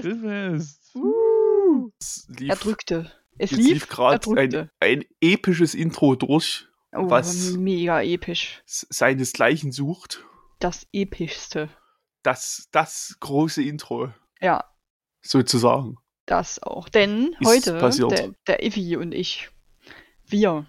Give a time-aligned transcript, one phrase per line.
[0.00, 0.92] Grillfest.
[0.92, 0.94] Grillfest.
[0.96, 1.90] Uh.
[2.00, 3.12] Es lief, Er drückte.
[3.38, 8.62] Es lief, lief gerade er ein, ein episches Intro durch, Oh, was- mega episch.
[8.66, 10.24] seinesgleichen sucht.
[10.58, 11.70] Das epischste.
[12.22, 14.64] Das, das große Intro, Ja,
[15.22, 15.96] sozusagen.
[16.26, 16.88] das auch.
[16.90, 18.10] Denn Ist heute, passiert.
[18.10, 19.48] der, der Ivi und ich,
[20.26, 20.66] wir.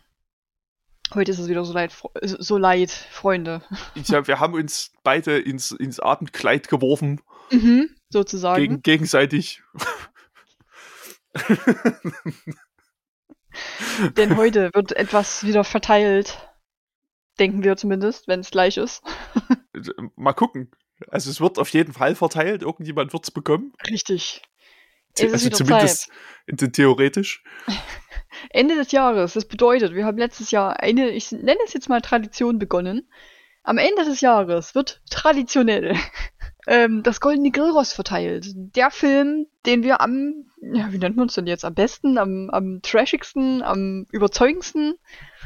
[1.14, 3.62] Heute ist es wieder so leid, so leid, Freunde.
[3.96, 7.20] Ich hab, wir haben uns beide ins, ins Abendkleid geworfen,
[7.52, 8.62] Mhm, sozusagen.
[8.62, 9.62] gegen, gegenseitig.
[14.18, 16.38] Denn heute wird etwas wieder verteilt.
[17.40, 19.02] Denken wir zumindest, wenn es gleich ist.
[20.16, 20.72] Mal gucken.
[21.08, 23.74] Also es wird auf jeden Fall verteilt, irgendjemand wird es bekommen.
[23.90, 24.42] Richtig.
[25.14, 26.10] Es ist also wieder zumindest
[26.48, 27.44] the- theoretisch.
[28.50, 29.34] Ende des Jahres.
[29.34, 33.10] Das bedeutet, wir haben letztes Jahr eine, ich nenne es jetzt mal Tradition begonnen.
[33.64, 35.96] Am Ende des Jahres wird traditionell
[36.68, 38.48] ähm, das Goldene Grillrost verteilt.
[38.56, 42.50] Der Film, den wir am, ja, wie nennt man es denn jetzt, am besten, am,
[42.52, 44.96] am trashigsten, am überzeugendsten,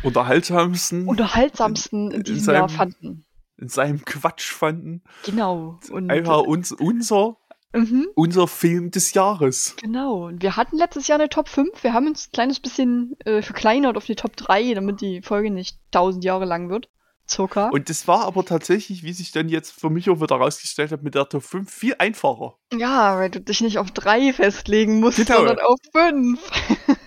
[0.04, 3.26] Unterhaltsamsten unterhaltsamsten in in diesem Jahr seinem- fanden.
[3.58, 5.02] in seinem Quatsch fanden.
[5.26, 5.80] Genau.
[5.90, 7.38] Und, Einfach uns, unser,
[7.74, 9.76] mhm, unser Film des Jahres.
[9.82, 10.28] genau.
[10.28, 11.84] Und wir hatten letztes Jahr eine Top 5.
[11.84, 15.50] Wir haben uns ein kleines bisschen äh, verkleinert auf die Top 3, damit die Folge
[15.52, 16.90] nicht 1000 Jahre lang wird.
[17.28, 17.70] Circa.
[17.70, 21.02] Und das war aber tatsächlich, wie sich dann jetzt für mich auch wieder rausgestellt hat,
[21.04, 22.56] mit der Top 5 viel einfacher.
[22.74, 25.38] Ja, weil du dich nicht auf drei festlegen musst, Genau.
[25.38, 26.40] sondern auf fünf.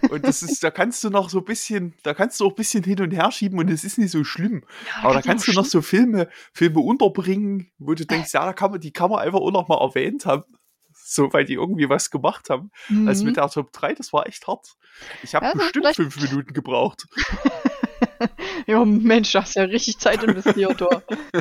[0.11, 2.57] Und das ist, da kannst du noch so ein bisschen, da kannst du auch ein
[2.57, 4.65] bisschen hin und her schieben und es ist nicht so schlimm.
[5.03, 8.71] Aber da kannst du noch so Filme, Filme unterbringen, wo du denkst, ja, da kann
[8.71, 10.45] man, die kann man einfach auch noch mal erwähnt haben.
[10.95, 12.71] So, weil die irgendwie was gemacht haben.
[12.89, 13.07] Mhm.
[13.09, 14.75] Also mit der Top 3, das war echt hart.
[15.23, 17.07] Ich habe Ja, ist bestimmt vielleicht- fünf Minuten gebraucht.
[18.67, 20.89] Ja, Mensch, du hast ja richtig Zeit investiert, du.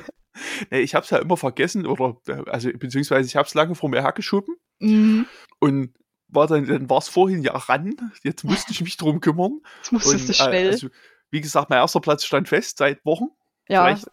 [0.70, 3.90] Nee, ich habe es ja immer vergessen oder, also beziehungsweise ich habe es lange vor
[3.90, 5.26] mir hergeschoben Mhm.
[5.60, 5.96] und
[6.28, 7.96] war dann, dann war es vorhin ja ran.
[8.22, 9.62] Jetzt musste ich mich drum kümmern.
[9.78, 10.66] Jetzt musstest du Und, schnell.
[10.68, 10.90] Äh, also,
[11.32, 13.30] wie gesagt, mein erster Platz stand fest seit Wochen,
[13.68, 14.06] ja, vielleicht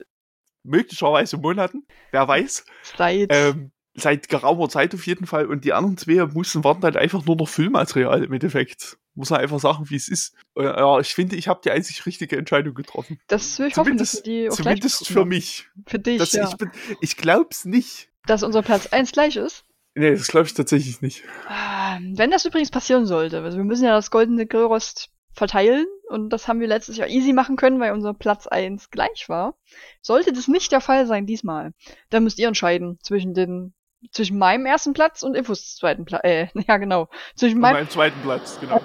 [0.63, 2.65] möglicherweise Monaten, wer weiß.
[2.97, 3.29] seit.
[3.31, 5.47] Ähm, seit geraumer Zeit auf jeden Fall.
[5.47, 8.99] Und die anderen zwei mussten waren dann einfach nur noch Füllmaterial im Endeffekt.
[9.15, 10.35] Muss man einfach sagen, wie es ist.
[10.57, 13.21] Äh, ja, ich finde, ich habe die einzig richtige Entscheidung getroffen.
[13.29, 15.69] das will ich hoffen, dass Zumindest, die auch zumindest für mich.
[15.87, 16.49] Für dich, Das, ja.
[16.49, 18.09] ich, bin, ich glaub's nicht.
[18.27, 19.65] Dass unser Platz 1 gleich ist.
[19.95, 21.23] Nee, das glaube ich tatsächlich nicht.
[21.47, 26.31] Ah, Wenn das übrigens passieren sollte, also wir müssen ja das goldene Grillrost verteilen und
[26.31, 29.57] das haben wir letztes Jahr easy machen können, weil unser Platz 1 gleich war.
[30.01, 31.73] Sollte das nicht der Fall sein diesmal,
[32.11, 33.73] dann müsst ihr entscheiden zwischen den
[34.11, 36.23] zwischen meinem ersten Platz und Infos zweiten Platz.
[36.25, 37.09] Äh, ja genau.
[37.35, 38.81] Zwischen meinem meinem zweiten Platz, genau.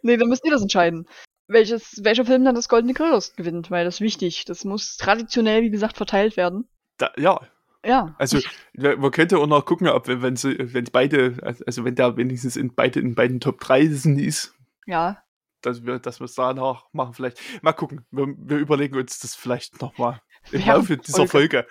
[0.02, 1.08] Nee, dann müsst ihr das entscheiden.
[1.48, 4.46] Welches, welcher Film dann das Goldene Grillrost gewinnt, weil das ist wichtig.
[4.46, 6.68] Das muss traditionell, wie gesagt, verteilt werden.
[6.98, 7.40] Da, ja,
[7.86, 8.16] Ja.
[8.18, 8.40] also
[8.74, 12.74] man könnte auch noch gucken, ob wenn sie, wenn beide, also wenn da wenigstens in
[12.74, 14.56] beide in beiden Top 3 ist,
[14.88, 15.22] Ja.
[15.62, 17.40] dass wir, dass wir es danach machen vielleicht.
[17.62, 18.06] Mal gucken.
[18.12, 20.22] Wir, wir überlegen uns das vielleicht nochmal
[20.52, 21.66] im Laufe dieser Folge.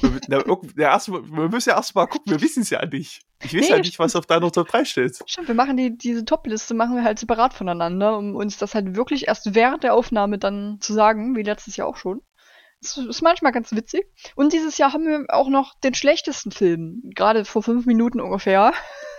[0.00, 0.42] Wir, na,
[0.92, 3.22] erst, mal- wir müssen ja erstmal gucken, wir wissen es ja nicht.
[3.42, 5.18] Ich weiß Nee, ja nicht, was auf deiner Top 3 steht.
[5.26, 8.96] Stimmt, wir machen die, diese Top-Liste machen wir halt separat voneinander, um uns das halt
[8.96, 12.20] wirklich erst während der Aufnahme dann zu sagen, wie letztes Jahr auch schon.
[12.82, 14.04] Das ist manchmal ganz witzig.
[14.34, 18.72] Und dieses Jahr haben wir auch noch den schlechtesten Film, gerade vor fünf Minuten ungefähr,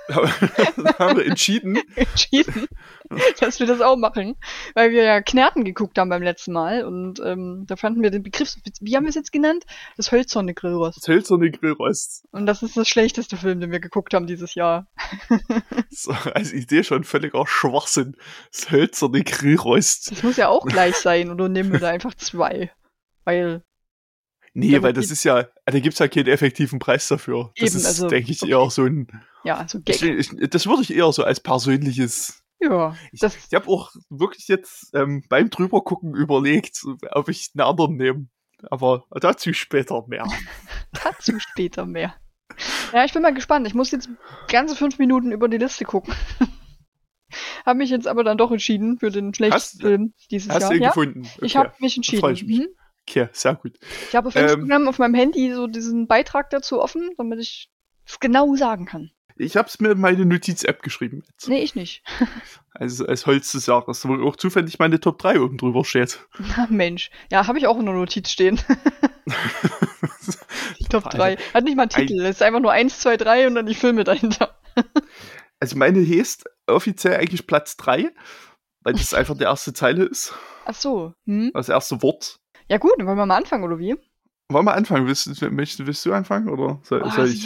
[1.00, 1.80] haben wir entschieden.
[1.96, 2.68] entschieden,
[3.40, 4.36] dass wir das auch machen,
[4.74, 8.24] weil wir ja Knerten geguckt haben beim letzten Mal und ähm, da fanden wir den
[8.24, 9.66] Begriff, wie haben wir es jetzt genannt?
[9.98, 10.98] Das hölzerne Grillrost.
[10.98, 12.26] Das hölzerne Grillrost.
[12.32, 14.88] Und das ist das schlechteste Film, den wir geguckt haben dieses Jahr.
[15.90, 18.16] So, als Idee schon völliger Schwachsinn.
[18.52, 20.12] Das hölzerne Grillrost.
[20.12, 22.72] Das muss ja auch gleich sein, oder nehmen wir da einfach zwei?
[23.24, 23.64] Weil,
[24.60, 27.52] Nee, weil das ist ja, da gibt's ja keinen effektiven Preis dafür.
[27.58, 28.52] Das Eben, ist, also, denke ich, okay.
[28.52, 29.08] eher so ein.
[29.48, 30.20] Ja, so Ich, Gag.
[30.20, 32.44] ich, das würde ich eher so als persönliches.
[32.60, 37.96] Ja, Ich, ich habe auch wirklich jetzt ähm, beim drübergucken überlegt, ob ich einen anderen
[37.98, 38.28] nehme.
[38.72, 40.26] Aber dazu später mehr.
[41.04, 42.16] dazu später mehr.
[42.94, 43.68] Ja, ich bin mal gespannt.
[43.68, 44.10] Ich muss jetzt
[44.48, 46.16] ganze fünf Minuten über die Liste gucken.
[47.66, 50.70] Habe mich jetzt aber dann doch entschieden für den schlechtesten Hast- Film dieses Hast Jahr.
[50.72, 51.22] du ihn Ja, gefunden?
[51.36, 51.46] Okay.
[51.46, 52.32] ich habe mich entschieden.
[52.34, 52.60] ich mich.
[52.60, 52.68] Mhm.
[53.08, 53.78] Okay, sehr gut.
[54.10, 57.70] Ich habe auf Ähm, Instagram auf meinem Handy so diesen Beitrag dazu offen, damit ich
[58.06, 59.12] es genau sagen kann.
[59.40, 61.24] Ich habe es mir in meine Notiz-App geschrieben.
[61.32, 61.48] Jetzt.
[61.48, 62.04] Nee, ich nicht.
[62.80, 66.20] Also als Holz des Jahres, wo auch zufällig meine Top 3 oben drüber steht.
[66.38, 67.10] Na, Mensch.
[67.32, 68.62] Ja, habe ich auch in der Notiz stehen.
[70.92, 71.38] Top 3.
[71.56, 72.22] Hat nicht mal einen Titel.
[72.22, 74.60] Es ist einfach nur 1, 2, 3 und dann die Filme dahinter.
[75.60, 78.12] Also meine heißt offiziell eigentlich Platz 3,
[78.82, 80.36] weil das einfach die erste Zeile ist.
[80.66, 81.14] Ach so.
[81.26, 81.50] Hm?
[81.56, 82.40] Das erste Wort.
[82.70, 83.96] Ja gut, dann wollen wir mal anfangen, oder wie?
[84.50, 85.08] Wollen wir anfangen?
[85.08, 87.46] Willst, willst, willst du anfangen oder soll, Oh, soll ich?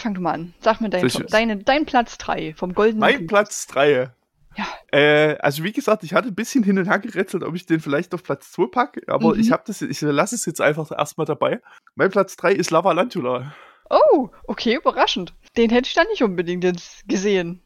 [0.00, 0.54] Fang du mal an.
[0.60, 3.28] Sag mir dein, ich- deine, dein Platz 3 vom Goldenen Mein Glück.
[3.28, 4.10] Platz 3.
[4.56, 4.66] Ja.
[4.90, 7.80] Äh, also wie gesagt, ich hatte ein bisschen hin und her gerätselt, ob ich den
[7.80, 9.40] vielleicht auf Platz 2 packe, aber Mhm.
[9.40, 11.60] ich habe das, ich lasse es jetzt einfach erstmal dabei.
[11.94, 13.54] Mein Platz 3 ist Lava Lantula.
[13.88, 15.34] Oh, okay, überraschend.
[15.56, 17.62] Den hätte ich dann nicht unbedingt jetzt gesehen.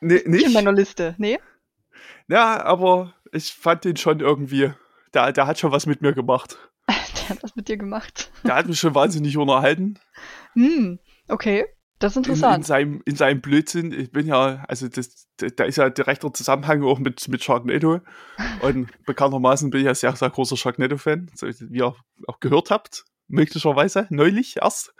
[0.00, 1.14] Nee, Nicht in meiner Liste.
[1.18, 1.38] Nee?
[2.28, 4.72] Ja, aber ich fand den schon irgendwie,
[5.14, 6.58] der, der hat schon was mit mir gemacht.
[7.30, 8.30] Hat was mit dir gemacht.
[8.44, 9.98] Der hat mich schon wahnsinnig unterhalten.
[10.54, 10.98] Hm,
[11.28, 11.64] okay.
[11.98, 12.66] Das ist In, in, interessant.
[12.66, 13.92] seinem, in seinem Blödsinn.
[13.92, 18.00] Ich bin ja, also das, da ist ja direkter Zusammenhang auch mit, mit Sharknado.
[18.62, 21.94] Und bekanntermaßen bin ich ja sehr, sehr großer Sharknado-Fan, so wie ihr
[22.26, 23.04] auch gehört habt.
[23.28, 24.94] Möglicherweise, neulich erst.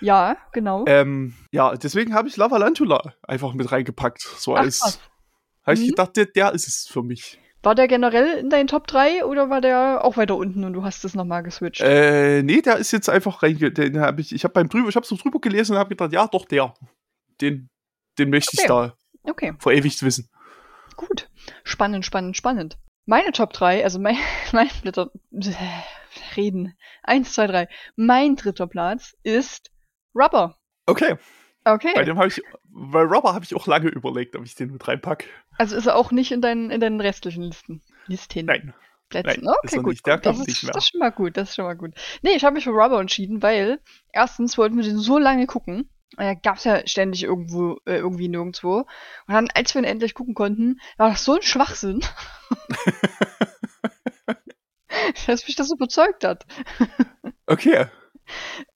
[0.00, 0.84] Ja, genau.
[0.86, 4.20] Ähm, ja, deswegen habe ich Lava Lantula einfach mit reingepackt.
[4.20, 5.00] So Ach, als,
[5.64, 5.88] habe ich Mhm.
[5.88, 7.40] gedacht, der, der ist es für mich.
[7.62, 10.82] War der generell in deinen Top 3 oder war der auch weiter unten und du
[10.82, 11.82] hast es nochmal geswitcht?
[11.82, 13.70] Äh, nee, der ist jetzt einfach reinge...
[13.70, 16.12] Den habe ich, ich habe beim drüber, ich habe so drüber gelesen und habe gedacht,
[16.12, 16.72] ja, doch, der.
[17.40, 17.68] Den,
[18.18, 18.68] den möchte ich Okay.
[18.68, 20.30] da Okay, verewigt wissen.
[20.96, 21.28] gut.
[21.64, 22.78] Spannend, spannend, spannend.
[23.04, 24.16] Meine Top 3, also mein,
[24.52, 25.10] mein Blätter,
[26.36, 26.74] reden.
[27.02, 27.68] Eins, zwei, drei.
[27.96, 29.70] Mein dritter Platz ist
[30.14, 30.56] Rubber.
[30.86, 31.16] Okay,
[31.74, 31.92] Okay.
[31.94, 34.86] bei dem habe ich, bei Robber habe ich auch lange überlegt, ob ich den mit
[34.86, 35.26] reinpacke.
[35.58, 37.82] Also ist er auch nicht in deinen, in deinen restlichen Listen.
[38.06, 38.46] Listen.
[38.46, 38.74] Nein.
[39.08, 39.44] Plätzen.
[39.44, 39.92] nein, okay, ist gut.
[39.92, 40.06] nicht.
[40.06, 40.18] Der.
[40.18, 40.72] Das, ist, nicht mehr.
[40.72, 41.36] das ist schon mal gut.
[41.36, 41.94] Das ist schon mal gut.
[42.22, 43.80] Nee, ich habe mich für Rubber entschieden, weil
[44.12, 45.90] erstens wollten wir den so lange gucken.
[46.16, 48.78] Er gab's ja ständig irgendwo, äh, irgendwie nirgendwo.
[48.78, 52.04] Und dann, als wir ihn endlich gucken konnten, war das so ein Schwachsinn.
[55.26, 56.46] dass mich das so überzeugt hat.
[57.46, 57.86] Okay.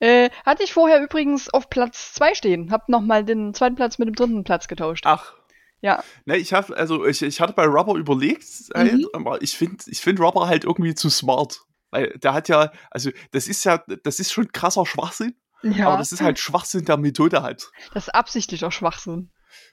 [0.01, 2.71] Äh, hatte ich vorher übrigens auf Platz 2 stehen.
[2.71, 5.05] Hab nochmal den zweiten Platz mit dem dritten Platz getauscht.
[5.06, 5.35] Ach.
[5.81, 6.03] Ja.
[6.25, 9.06] Ne, ich habe, also ich, ich hatte bei Rubber überlegt, halt, Mhm.
[9.12, 11.61] aber ich finde ich find Rubber halt irgendwie zu smart.
[11.91, 15.89] Weil der hat ja, also das ist ja, das ist schon krasser Schwachsinn, Ja.
[15.89, 17.71] aber das ist halt Schwachsinn der Methode halt.
[17.93, 19.31] das ist absichtlich auch Schwachsinn.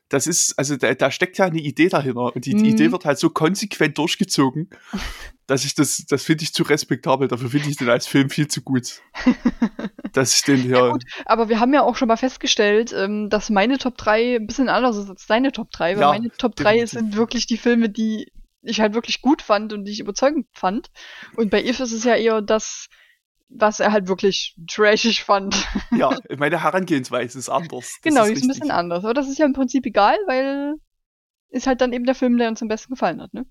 [0.10, 2.66] Das ist, also da, da steckt ja eine Idee dahinter und die, Mhm.
[2.66, 4.69] Idee wird halt so konsequent durchgezogen,
[5.48, 7.30] dass ich das, das finde ich zu respektabel.
[7.30, 9.01] Dafür finde ich den als Film viel zu gut.
[10.13, 10.89] dass ich den hier.
[10.92, 11.04] gut.
[11.25, 14.68] Aber wir haben ja auch schon mal festgestellt, ähm, dass meine Top 3 ein bisschen
[14.69, 16.89] anders ist als deine Top 3, weil Ja, meine Top 3 definitiv.
[17.00, 18.31] sind wirklich die Filme, die
[18.63, 20.92] ich halt wirklich gut fand und die ich überzeugend fand.
[21.36, 22.88] Und bei If ist es ja eher das,
[23.53, 25.56] was er halt wirklich trashig fand.
[25.92, 27.98] ja, meine Herangehensweise ist anders.
[28.03, 29.03] Das genau, die ist ein bisschen anders.
[29.03, 30.75] Aber das ist ja im Prinzip egal, weil
[31.50, 33.45] ist halt dann eben der Film, der uns am besten gefallen hat, ne?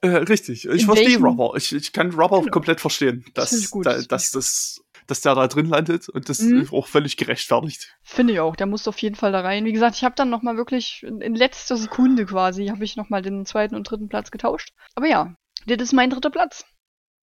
[0.00, 0.64] Äh, richtig.
[0.64, 1.56] Ich In verstehe welchem- Rubber.
[1.56, 2.50] Ich, ich kann Rubber Genau.
[2.52, 6.08] komplett verstehen, Das dass, ich gut, da, das dass, das, dass der da drin landet
[6.08, 6.60] und das Mhm.
[6.62, 7.96] ist auch völlig gerechtfertigt.
[8.02, 8.54] Finde ich auch.
[8.56, 9.64] Der muss auf jeden Fall da rein.
[9.64, 13.08] Wie gesagt, ich habe dann noch mal wirklich in, letzter Sekunde quasi habe ich noch
[13.08, 14.70] mal den zweiten und dritten Platz getauscht.
[14.94, 15.34] Aber ja,
[15.66, 16.64] das ist mein dritter Platz.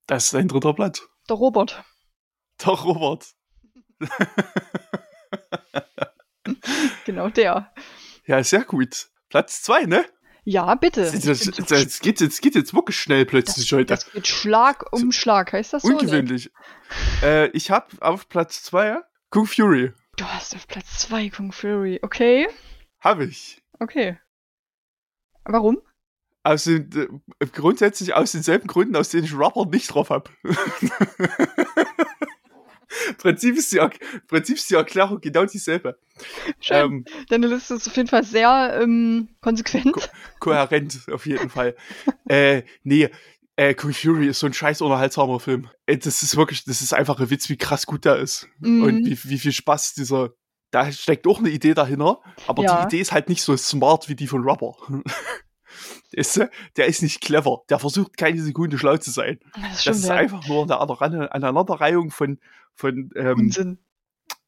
[0.07, 1.01] Das ist ein dritter Blatt.
[1.29, 1.83] Der Robert.
[2.63, 3.27] Der Robert.
[7.05, 7.73] Genau der.
[8.25, 9.07] Ja, sehr gut.
[9.29, 10.05] Platz zwei, ne?
[10.43, 11.01] Ja, bitte.
[11.01, 13.85] Das, das, so das, das, geht, jetzt, geht jetzt wirklich schnell plötzlich heute.
[13.85, 15.89] das geht Schlag um Schlag, heißt das so?
[15.89, 15.95] ne?
[15.95, 16.51] Ungewöhnlich.
[17.23, 19.93] äh, ich habe auf Platz zwei Kung Fury.
[20.17, 21.99] Du hast auf Platz 2 Kung Fury.
[22.01, 22.47] Okay.
[22.99, 23.61] Habe ich.
[23.79, 24.17] Okay.
[25.43, 25.81] Warum?
[26.43, 30.29] Aus den, äh, grundsätzlich aus denselben Gründen, aus denen ich Rubber nicht drauf habe.
[33.17, 33.79] Prinzip, ist die
[34.27, 35.97] Prinzip ist die Erklärung genau dieselbe.
[36.59, 36.77] Schön.
[36.77, 39.93] Ähm, Deine Liste ist auf jeden Fall sehr ähm, konsequent.
[40.39, 41.75] kohärent, auf jeden Fall.
[42.29, 43.09] äh, nee,
[43.57, 45.69] äh, Kung Fury ist so ein scheiß unterhaltsamer Film.
[45.85, 48.47] Äh, das ist wirklich, das ist einfach ein Witz, wie krass gut der ist.
[48.59, 48.83] Mhm.
[48.83, 50.29] Und wie, wie viel Spaß dieser.
[50.71, 52.81] Da steckt auch eine Idee dahinter, aber Ja.
[52.81, 54.75] die Idee ist halt nicht so smart wie die von Rubber.
[56.11, 56.47] Ist, äh,
[56.77, 57.63] der ist nicht clever.
[57.69, 59.39] Der versucht keine Sekunde schlau zu sein.
[59.61, 62.39] das Das ist einfach nur eine Aneinander- Aneinanderreihung von,
[62.75, 63.79] von, ähm, Unsinn.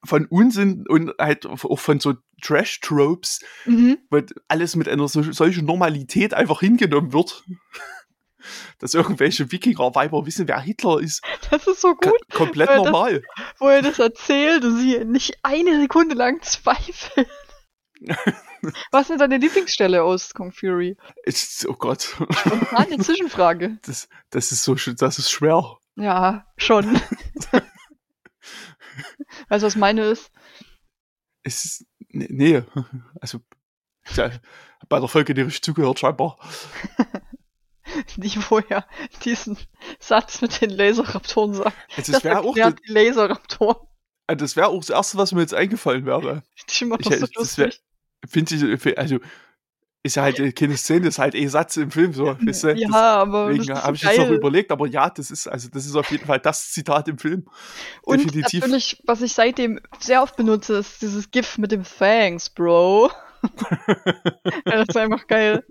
[0.06, 3.98] von Unsinn und halt auch von so Trash-Tropes, Mhm.
[4.10, 7.44] wo alles mit einer so, solchen Normalität einfach hingenommen wird.
[8.80, 11.22] Dass irgendwelche Wikinger-Weiber wissen, wer Hitler ist.
[11.50, 13.24] Das ist so Ka- gut, komplett weil das- normal.
[13.60, 17.26] wo er das erzählt und sie nicht eine Sekunde lang zweifeln.
[18.92, 20.96] Was ist deine Lieblingsstelle aus Kung Fury?
[21.24, 22.16] Ist, oh Gott.
[22.72, 23.80] Eine Zwischenfrage.
[23.84, 25.78] Das, das ist so das ist schwer.
[25.96, 27.00] Ja, schon.
[29.50, 30.32] Weißt du, was meine ist?
[31.44, 32.64] Es ist, nee, nee.
[33.22, 33.40] Also,
[34.16, 34.32] ja,
[34.90, 36.38] bei der Folge nicht richtig zugehört, scheinbar.
[38.18, 38.86] Die vorher
[39.24, 39.58] diesen
[40.00, 41.78] Satz mit den Laserraptoren sagt.
[41.96, 43.88] Also, Das wäre auch, das, die Laserraptoren.
[44.28, 46.44] das wär auch das Erste, was mir jetzt eingefallen wäre.
[46.70, 47.72] Die Ich, so das wär,
[48.28, 49.20] finde ich, also,
[50.08, 52.68] ist ja halt äh, keine Szene, ist halt eh Satz im Film, so, weißt du?
[52.76, 55.86] Ja, das, aber Deswegen habe ich jetzt noch überlegt, aber ja, das ist, also das
[55.86, 57.46] ist auf jeden Fall das Zitat im Film.
[58.02, 58.62] Und Definitiv.
[58.62, 63.12] natürlich, was ich seitdem sehr oft benutze, ist dieses GIF mit dem Thanks, Bro.
[63.70, 65.64] ja, das ist einfach geil.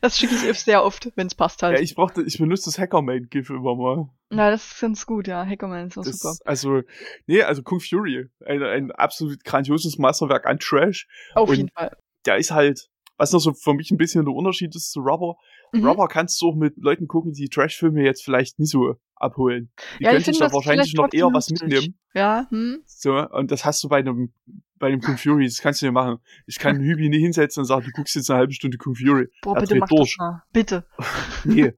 [0.00, 1.76] Das schicke ich sehr oft, wenn es passt halt.
[1.76, 4.08] Ja, ich brauchte, ich benutze das Hackerman-GIF immer mal.
[4.30, 5.44] Na, das ist ganz gut, ja.
[5.44, 6.36] Hackerman ist auch Das, super.
[6.44, 6.82] Also,
[7.26, 11.08] nee, also Kung Fury, ein, ein absolut grandioses Meisterwerk an Trash.
[11.34, 11.96] Auf und- jeden Fall.
[12.26, 12.88] Der ist halt,
[13.22, 15.36] was noch so für mich ein bisschen der Unterschied ist zu Rubber.
[15.72, 15.86] Mhm.
[15.86, 19.70] Rubber kannst du auch mit Leuten gucken, die Trash-Filme jetzt vielleicht nicht so abholen.
[20.00, 21.96] Die Ja, können sich da wahrscheinlich noch eher was mitnehmen.
[22.14, 22.82] Ja, hm?
[22.84, 24.34] So, und das hast du bei einem,
[24.78, 26.18] bei einem Kung Fury, das kannst du ja machen.
[26.46, 28.96] Ich kann einen Hübi nicht hinsetzen und sagen, du guckst jetzt eine halbe Stunde Kung
[28.96, 29.28] Fury.
[29.42, 30.16] Boah, Er bitte mach durch.
[30.16, 30.42] das mal.
[30.52, 30.84] Bitte.
[31.44, 31.72] Nee,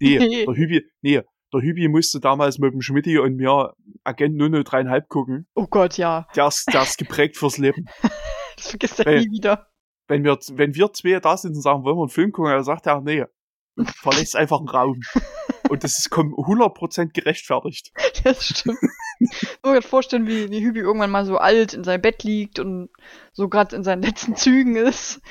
[0.00, 0.44] nee, Nee.
[0.44, 3.72] der Hübi, nee, der Hübi musste damals mit dem Schmidti und mir
[4.04, 5.46] Agent 003,5 gucken.
[5.54, 6.26] Oh Gott, ja.
[6.36, 7.86] Der ist, der ist geprägt fürs Leben.
[8.56, 9.66] Das vergisst er nie wieder.
[10.10, 12.64] Wenn wir, wenn wir zwei da sind und sagen, wollen wir einen Film gucken, dann
[12.64, 13.24] sagt er, nee,
[14.02, 15.00] verlässt einfach einen Raum.
[15.70, 17.92] Und das ist kom- 100% gerechtfertigt.
[18.24, 18.78] Das stimmt.
[19.20, 22.58] Ich kann mir vorstellen, wie, wie Hübi irgendwann mal so alt in seinem Bett liegt
[22.58, 22.90] und
[23.32, 25.22] so gerade in seinen letzten Zügen ist.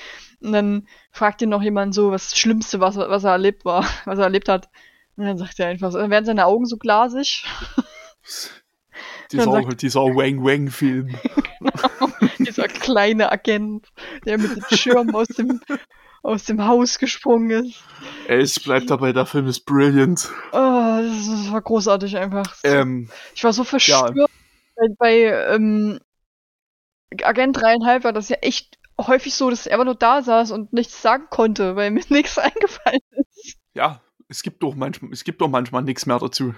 [0.41, 3.83] Und dann fragt ihn noch jemand so, was das Schlimmste, was, was er erlebt war,
[4.05, 4.69] was er erlebt hat.
[5.17, 7.43] Und dann sagt er einfach so, dann werden seine Augen so glasig.
[9.31, 11.07] Dieser, sagt- dieser Wang-Wang-Film.
[11.07, 11.98] Dieser
[12.79, 13.88] kleine Agent,
[14.25, 15.62] der mit dem Schirm aus dem,
[16.24, 17.83] aus dem Haus gesprungen ist.
[18.27, 20.29] Ey, Es bleibt dabei, der Film ist brilliant.
[20.51, 20.55] Oh,
[21.01, 22.55] das, das war großartig einfach.
[22.63, 24.15] Ähm, Ich war so verstört.
[24.75, 25.13] Bei, bei
[25.53, 26.00] ähm,
[27.24, 30.74] Agent 3,5 war das ja echt häufig so, dass er einfach nur da saß und
[30.74, 33.57] nichts sagen konnte, weil mir nichts eingefallen ist.
[33.74, 36.53] ja, es gibt doch manchmal, es gibt doch manchmal nichts mehr dazu.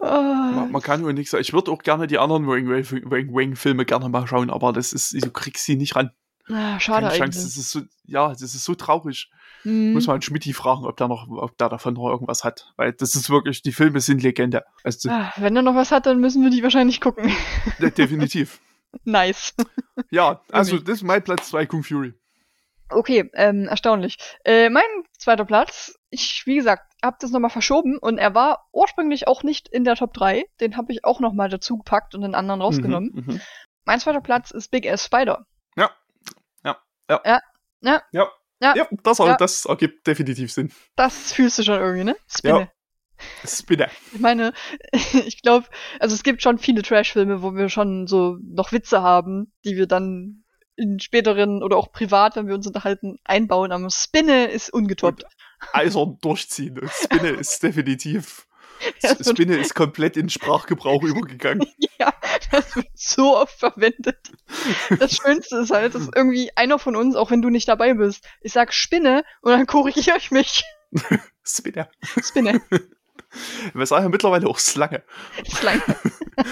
[0.00, 1.42] Ah, Man, man kann nur nichts sagen.
[1.42, 5.64] Ich würde auch gerne die anderen Wang-Wang-Filme gerne mal schauen, aber das ist, du kriegst
[5.64, 6.10] sie nicht ran.
[6.48, 7.42] ah, schade Keine Chance.
[7.42, 9.30] Das ist so, ja, das ist so traurig.
[9.62, 9.92] Hm.
[9.92, 12.72] Muss man Schmidti fragen, ob der noch, ob der davon noch irgendwas hat.
[12.76, 14.64] Weil das ist wirklich, die Filme sind Legende.
[14.84, 17.30] Also, Ah, wenn er noch was hat, dann müssen wir die wahrscheinlich gucken.
[17.78, 18.58] de- definitiv.
[19.04, 19.54] nice.
[20.10, 22.14] Ja, also das ist mein Platz 2 Kung Fury.
[22.90, 24.18] Okay, ähm, erstaunlich.
[24.44, 24.84] Äh, mein
[25.18, 29.68] zweiter Platz, ich, wie gesagt, hab das nochmal verschoben und er war ursprünglich auch nicht
[29.68, 30.44] in der Top 3.
[30.60, 33.10] Den habe ich auch nochmal dazu gepackt und den anderen rausgenommen.
[33.14, 33.40] Mhm, mh.
[33.84, 35.46] Mein zweiter Platz ist Big Ass Spider.
[35.76, 35.90] Ja.
[36.64, 36.76] Ja.
[37.08, 37.20] Ja.
[37.24, 37.40] Ja.
[37.82, 38.02] Ja.
[38.12, 38.30] Ja.
[38.60, 38.74] ja.
[38.76, 39.36] ja das, ja.
[39.36, 40.72] das ergibt definitiv Sinn.
[40.96, 42.16] Das fühlst du schon irgendwie, ne?
[42.28, 42.60] Spinne.
[42.60, 42.68] Ja.
[43.44, 43.88] Spinner.
[44.12, 44.52] Ich meine,
[44.92, 45.66] ich glaube,
[45.98, 49.86] also es gibt schon viele Trash-Filme, wo wir schon so noch Witze haben, die wir
[49.86, 50.39] dann
[50.80, 53.72] in späteren oder auch privat, wenn wir uns unterhalten, einbauen.
[53.72, 55.24] Aber Spinne ist ungetoppt.
[55.72, 56.78] Eisern durchziehen.
[56.78, 58.46] Und Spinne ist definitiv.
[59.02, 61.66] Ja, so- Spinne ist komplett in Sprachgebrauch übergegangen.
[61.98, 62.14] Ja,
[62.50, 64.16] das wird so oft verwendet.
[64.98, 68.26] Das Schönste ist halt, dass irgendwie einer von uns, auch wenn du nicht dabei bist,
[68.40, 70.64] ich sag Spinne und dann korrigiere ich mich.
[71.44, 71.88] Spinne.
[72.22, 72.62] Spinne.
[73.74, 75.02] Wir sagen ja mittlerweile auch Slange.
[75.48, 75.82] Slang.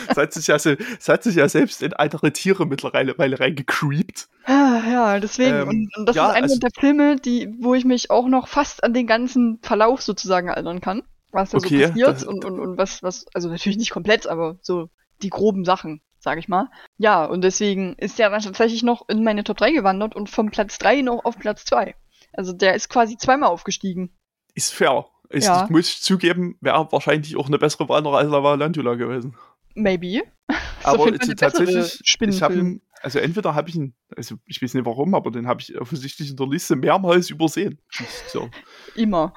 [0.08, 4.28] Es hat sich ja, es hat sich ja selbst in andere Tiere mittlerweile reingecreept.
[4.44, 5.56] Ah, ja, deswegen.
[5.56, 8.28] Ähm, und, und das ja, ist einer also- der Filme, die, wo ich mich auch
[8.28, 11.02] noch fast an den ganzen Verlauf sozusagen erinnern kann.
[11.32, 14.26] Was da Okay, so passiert das- und, und, und was, was, also natürlich nicht komplett,
[14.26, 14.88] aber so
[15.22, 16.70] die groben Sachen, sag ich mal.
[16.96, 20.50] Ja, und deswegen ist der dann tatsächlich noch in meine Top 3 gewandert und vom
[20.50, 21.94] Platz 3 noch auf Platz 2.
[22.32, 24.10] Also der ist quasi zweimal aufgestiegen.
[24.54, 25.06] Ist fair.
[25.30, 25.64] Ist, Ja.
[25.64, 29.36] Ich muss zugeben, wäre wahrscheinlich auch eine bessere Wahl noch als La Valantula gewesen.
[29.74, 30.22] Maybe.
[30.82, 34.84] Aber eine bessere tatsächlich, ich habe also entweder habe ich ihn, also ich weiß nicht
[34.86, 37.78] warum, aber den habe ich offensichtlich in der Liste mehrmals übersehen.
[38.32, 38.50] So,
[38.96, 39.32] Immer.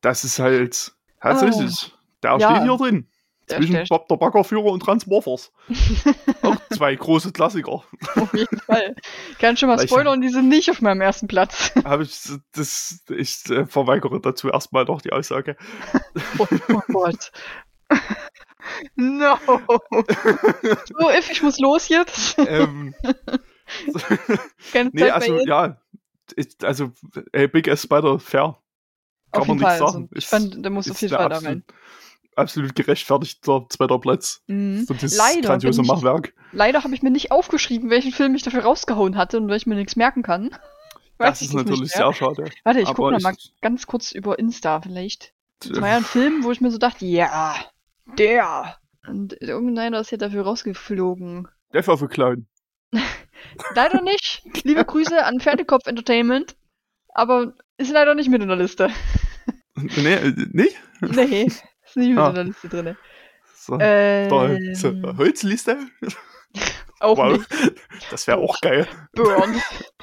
[0.00, 1.92] das ist halt tatsächlich,
[2.22, 2.38] der Oh.
[2.38, 2.50] Ja.
[2.56, 3.08] steht hier drin.
[3.50, 5.52] Der zwischen steht- Bob der Baggerführer und Transmorphers.
[6.72, 7.84] Zwei große Klassiker.
[8.16, 8.94] Auf jeden Fall.
[9.38, 11.72] Kann schon mal ich- spoilern, die sind nicht auf meinem ersten Platz.
[11.84, 15.56] Habe ich das, ich äh, verweigere dazu erstmal noch die Aussage.
[16.38, 17.32] Oh, oh Gott.
[18.94, 19.36] No.
[19.48, 22.36] So, If, ich muss los jetzt.
[22.38, 22.94] ähm,
[24.72, 25.44] Keine nee, Zeit also mehr.
[25.46, 25.80] ja,
[26.36, 26.92] ich, also
[27.32, 28.58] äh, Big S Spider fair.
[29.32, 29.78] Kann auf man nichts Fall.
[29.78, 30.02] sagen.
[30.04, 31.64] Also, ich fand, der muss auf jeden Fall da rein.
[32.36, 34.86] Absolut gerechtfertigter zweiter Platz Mhm.
[34.86, 36.32] für das Leider grandiose ich- Machwerk.
[36.52, 39.66] Leider habe ich mir nicht aufgeschrieben, welchen Film ich dafür rausgehauen hatte und weil ich
[39.66, 40.50] mir nichts merken kann.
[41.18, 42.44] Weiß Das ist natürlich sehr schade.
[42.64, 45.32] Warte, ich gucke mal ganz kurz über Insta vielleicht.
[45.60, 47.54] Das war ja ein Film, wo ich mir so dachte, ja,
[48.18, 48.76] der.
[49.06, 51.48] Und irgendeiner ist ja dafür rausgeflogen.
[51.72, 52.46] Death of a Clown.
[53.74, 54.42] Leider nicht.
[54.64, 56.56] Liebe Grüße an Pferdekopf Entertainment.
[57.14, 58.90] Aber ist leider nicht mit in der Liste.
[59.74, 60.76] Nee, äh, nicht?
[61.00, 61.50] Nee,
[61.92, 62.28] ist nicht mit Ah.
[62.30, 62.96] in der Liste drin.
[63.54, 64.74] So, Ähm.
[64.74, 65.78] So, Holzliste?
[67.00, 67.32] Auch wow.
[67.38, 67.48] nicht.
[68.10, 68.86] Das wäre auch geil.
[69.14, 69.54] Burn.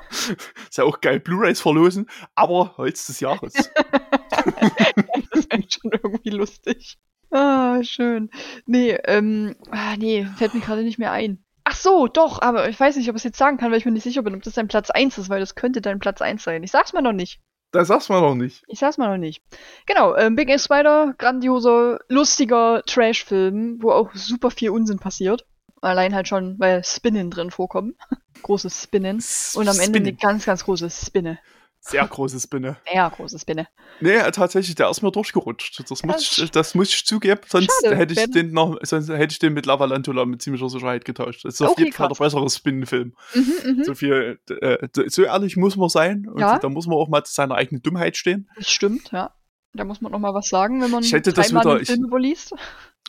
[0.09, 1.19] Ist ja auch geil.
[1.19, 3.53] Blu-Rays verlosen, aber Holz des Jahres.
[3.53, 6.97] das ist eigentlich schon irgendwie lustig.
[7.31, 8.29] Ah, schön.
[8.65, 11.43] Nee, ähm, ah, nee, fällt mir gerade nicht mehr ein.
[11.63, 13.85] Ach so, doch, aber ich weiß nicht, ob ich es jetzt sagen kann, weil ich
[13.85, 16.21] mir nicht sicher bin, ob das dein Platz 1 ist, weil das könnte dein Platz
[16.21, 16.63] 1 sein.
[16.63, 17.39] Ich sag's mal noch nicht.
[17.71, 18.63] Das sagst man noch nicht.
[18.67, 19.43] Ich sag's mal noch nicht.
[19.85, 25.45] Genau, ähm, Big Ass Spider, grandioser, lustiger Trash-Film, wo auch super viel Unsinn passiert.
[25.81, 27.95] Allein halt schon, weil Spinnen drin vorkommen.
[28.41, 29.23] Großes Spinnen.
[29.53, 30.13] Und am Ende eine Spinne.
[30.13, 31.39] ganz, ganz große Spinne.
[31.81, 32.77] Sehr große Spinne.
[32.93, 33.67] Ja, große Spinne.
[34.01, 35.81] Nee, äh, tatsächlich, der ist mir durchgerutscht.
[35.89, 39.31] Das muss, ich, das muss ich zugeben, sonst Schade, hätte ich den noch, sonst hätte
[39.31, 41.45] ich den mit Lavalantula mit ziemlicher Sicherheit getauscht.
[41.45, 43.13] Das ist auf Okay, jeden Fall der bessere Spinnenfilm.
[43.33, 43.83] Mhm, mhm.
[43.85, 46.59] So viel, äh, so ehrlich muss man sein und Ja.
[46.59, 48.49] da muss man auch mal zu seiner eigenen Dummheit stehen.
[48.57, 49.33] Das stimmt, ja.
[49.73, 52.53] Da muss man noch mal was sagen, wenn man Ich hätte das wieder- ich- überliest.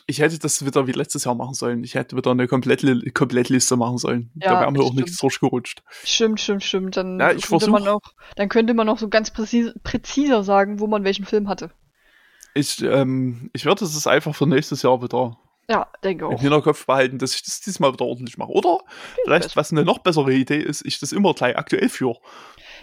[0.07, 1.83] Ich hätte das wieder wie letztes Jahr machen sollen.
[1.83, 4.31] Ich hätte wieder eine komplette Komplettliste machen sollen.
[4.35, 4.99] Ja, da wäre mir auch stimmt.
[5.01, 5.83] nichts durchgerutscht.
[6.03, 6.97] Stimmt, stimmt, stimmt.
[6.97, 8.01] Dann Ja, könnte man auch,
[8.35, 11.71] dann könnte man auch so ganz präzise, präziser sagen, wo man welchen Film hatte.
[12.53, 15.37] Ich, ähm, ich werde es einfach für nächstes Jahr wieder
[15.69, 16.41] Ja, denke im auch.
[16.41, 18.51] Hinterkopf behalten, dass ich das diesmal wieder ordentlich mache.
[18.51, 18.79] Oder
[19.23, 19.55] vielleicht, besser.
[19.55, 22.17] was eine noch bessere Idee ist, ich das immer gleich aktuell führe.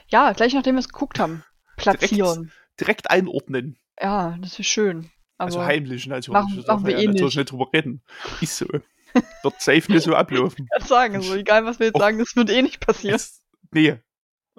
[0.07, 1.45] Ja, gleich nachdem wir es geguckt haben.
[1.77, 2.53] Platzieren.
[2.81, 3.77] Direkt einordnen.
[4.01, 5.11] Ja, das ist schön.
[5.39, 6.29] Also heimlich natürlich.
[6.35, 7.37] machen- Da darf machen man wir eh natürlich nicht.
[7.37, 8.03] nicht drüber reden.
[8.41, 8.67] Ist so.
[8.67, 10.65] Wird safe nicht so ablaufen.
[10.73, 13.17] ich kann sagen, so egal was wir jetzt sagen, das wird eh nicht passieren.
[13.17, 13.41] Es,
[13.73, 13.97] nee.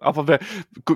[0.01, 0.39] Aber
[0.85, 0.95] gu-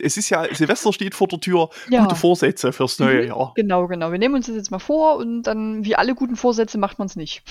[0.00, 1.68] es ist ja, Silvester steht vor der Tür.
[1.90, 2.02] Ja.
[2.04, 3.28] Gute Vorsätze fürs neue Mhm.
[3.28, 3.52] Jahr.
[3.54, 4.10] Genau, genau.
[4.10, 7.06] Wir nehmen uns das jetzt mal vor und dann, wie alle guten Vorsätze, macht man
[7.06, 7.42] es nicht.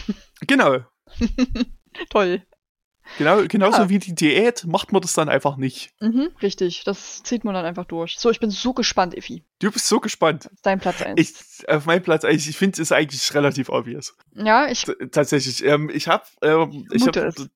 [0.47, 0.79] Genau.
[2.09, 2.41] Toll.
[3.17, 3.89] Genau, genauso Ja.
[3.89, 5.91] wie die Diät macht man das dann einfach nicht.
[5.99, 6.83] Mhm, richtig.
[6.85, 8.15] Das zieht man dann einfach durch.
[8.19, 9.43] So, ich bin so gespannt, Effi.
[9.59, 10.49] Du bist so gespannt.
[10.63, 11.19] Dein Platz 1.
[11.19, 14.15] Ich, auf meinem Platz, ich, ich finde es eigentlich relativ obvious.
[14.35, 14.83] ja, ich.
[14.83, 15.63] T tatsächlich.
[15.65, 17.49] Ähm, ich habe ähm, ich hab, vermute es.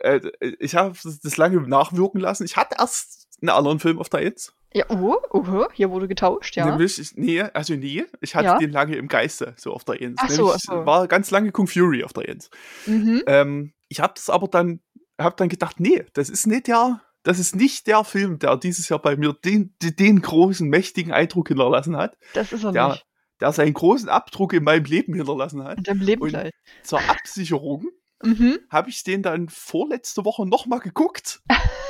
[0.00, 0.20] äh,
[0.58, 2.44] ich hab das lange nachwirken lassen.
[2.44, 4.52] Ich hatte erst einen anderen Film auf der Eins.
[4.72, 6.66] Ja, oh, oh, hier wurde getauscht, ja.
[6.66, 8.58] Nämlich, ich, nee, also nee, ich hatte Ja.
[8.58, 10.18] den lange im Geiste, so auf der Eins.
[10.20, 10.84] Ach so, ach so.
[10.86, 12.50] war ganz lange Kung Fury auf der Eins.
[12.86, 13.22] Mhm.
[13.26, 14.80] Ähm, ich habe das aber dann,
[15.20, 18.88] habe dann gedacht, nee, das ist nicht der, das ist nicht der Film, der dieses
[18.88, 23.06] Jahr bei mir den, den, großen, mächtigen Eindruck hinterlassen hat, Das ist er der, nicht.
[23.40, 25.78] der seinen großen Abdruck in meinem Leben hinterlassen hat.
[25.78, 26.50] Und deinem Leben und- gleich.
[26.82, 27.86] Zur Absicherung
[28.24, 28.58] Mhm.
[28.70, 31.42] habe ich den dann vorletzte Woche nochmal geguckt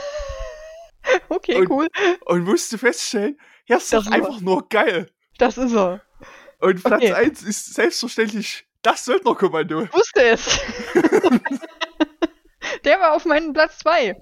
[1.34, 1.88] Okay, Und- cool.
[2.26, 5.10] und musste feststellen, ja, ist Das doch einfach nur geil.
[5.38, 6.02] Das ist er.
[6.60, 7.12] Und Platz Okay.
[7.12, 9.82] 1 ist selbstverständlich das Söldnerkommando.
[9.82, 10.60] Ich wusste es.
[12.84, 14.16] Der war auf meinem Platz 2.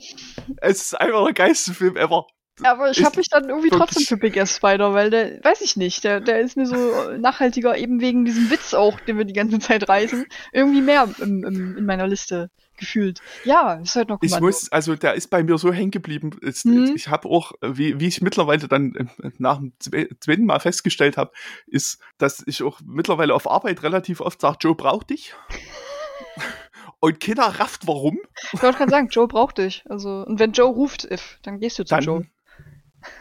[0.60, 2.26] Es ist einfach der geilste Film ever.
[2.62, 5.76] Aber ich habe mich dann irgendwie trotzdem für Big Ass Spider, weil der, weiß ich
[5.76, 6.76] nicht, der, der ist mir so
[7.18, 11.44] nachhaltiger, eben wegen diesem Witz auch, den wir die ganze Zeit reißen, irgendwie mehr im,
[11.44, 12.50] im, in meiner Liste
[12.82, 13.20] gefühlt.
[13.44, 16.30] Ja, ist halt noch Ich muss, also der ist bei mir so hängen geblieben.
[16.42, 16.92] Es- Mhm.
[16.94, 20.60] Ich habe auch, äh, wie, wie ich mittlerweile dann äh, nach dem zwe- zweiten Mal
[20.60, 21.32] festgestellt habe,
[21.66, 25.34] ist, dass ich auch mittlerweile auf Arbeit relativ oft sage, Joe braucht dich.
[27.00, 28.18] Und keiner rafft warum.
[28.52, 29.82] Ich gerade sagen, Joe braucht dich.
[29.88, 32.26] Also, und wenn Joe ruft, if, dann gehst du zu Dann, Joe.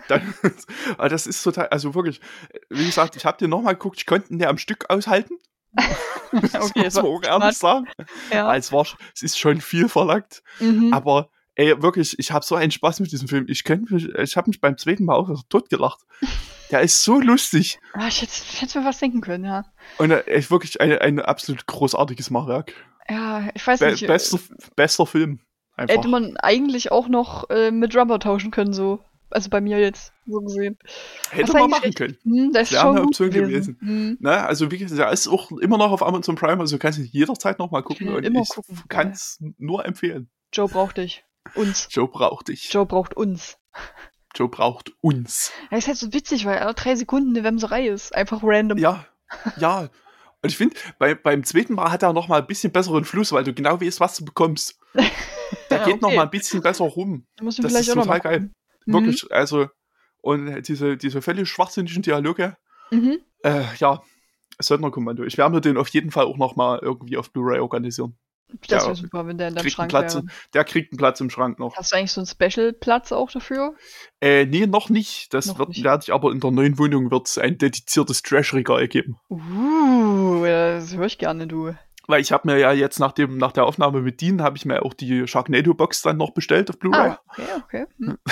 [0.08, 0.34] dann
[0.98, 2.22] aber das ist total, also wirklich,
[2.70, 5.36] wie gesagt, ich habe den nochmal geguckt, ich konnte ihn ja am Stück aushalten.
[5.74, 7.88] Das Okay, muss man auch ehrlich sagen.
[8.32, 8.56] Ja.
[8.56, 10.44] Es, war, es ist schon viel verlangt.
[10.60, 10.94] Mhm.
[10.94, 13.46] Aber ey, wirklich, ich habe so einen Spaß mit diesem Film.
[13.48, 16.00] Ich, mich, ich habe mich beim zweiten Mal auch tot gelacht.
[16.72, 17.80] Der ist so lustig.
[17.94, 19.66] Ah, ich hätte, ich hätte mir was denken können, ja.
[19.98, 22.74] Und er ist wirklich ein, ein absolut großartiges Machwerk.
[23.10, 24.08] Ja, ich weiß Be nicht.
[24.08, 24.40] bester,
[24.76, 25.42] bester Film.
[25.76, 25.96] Einfach.
[25.96, 29.00] Hätte man eigentlich auch noch äh, mit Drummer tauschen können, so.
[29.34, 30.78] Also bei mir jetzt, so gesehen.
[31.30, 32.18] Hätte man machen recht- können.
[32.24, 33.78] Hm, das ist Wäre schon eine Option gewesen.
[33.78, 33.78] gewesen.
[33.82, 34.18] Hm.
[34.20, 34.44] Ne?
[34.46, 37.60] Also wie gesagt, der ist auch immer noch auf Amazon Prime, also kannst du jederzeit
[37.60, 38.08] noch mal gucken.
[38.08, 38.50] will Und immer ich
[38.90, 40.30] kann es nur empfehlen.
[40.54, 41.24] Joe braucht dich.
[41.56, 41.88] Uns.
[41.92, 42.72] Joe braucht dich.
[42.72, 43.58] Joe braucht uns.
[44.36, 45.52] Joe braucht uns.
[45.72, 48.14] Ja, ist halt so witzig, weil alle drei Sekunden eine Wemserei ist.
[48.16, 48.78] Einfach random.
[48.78, 49.06] Ja,
[49.58, 49.90] ja.
[50.44, 53.32] Und ich finde, bei, beim zweiten Mal hat er noch mal ein bisschen besseren Fluss,
[53.32, 54.80] weil du genau weißt, was du bekommst.
[55.70, 56.18] Der Ja, geht noch okay.
[56.18, 57.26] mal ein bisschen besser rum.
[57.36, 58.50] Da muss ich Das vielleicht ist auch noch total mal geil.
[58.86, 59.02] Gucken.
[59.04, 59.06] Mhm.
[59.08, 59.68] Wirklich, also,
[60.22, 62.56] und diese, diese völlig schwachsinnigen Dialoge,
[62.92, 63.20] Mhm.
[63.44, 64.02] äh, ja,
[64.60, 65.24] Söldnerkommando.
[65.24, 68.18] Ich werde mir den auf jeden Fall auch noch mal irgendwie auf Blu-ray organisieren.
[68.68, 70.26] Das wäre super, wenn der in deinem Schrank Platz, wäre.
[70.54, 71.74] der kriegt einen Platz im Schrank noch.
[71.78, 73.76] Hast du eigentlich so einen Special-Platz auch dafür?
[74.20, 75.34] Äh, nee, noch nicht.
[75.34, 75.84] Das Noch wird, nicht.
[75.86, 79.16] werde ich aber in der neuen Wohnung wird es ein dediziertes Trash-Regal geben.
[79.30, 81.74] Uh, das höre ich gerne, du.
[82.08, 84.66] Weil ich habe mir ja jetzt nach, dem, nach der Aufnahme mit Dean, habe ich
[84.66, 87.12] mir auch die Sharknado-Box dann noch bestellt auf Blu-ray.
[87.12, 87.86] Ah, okay, okay.
[88.00, 88.18] Hm.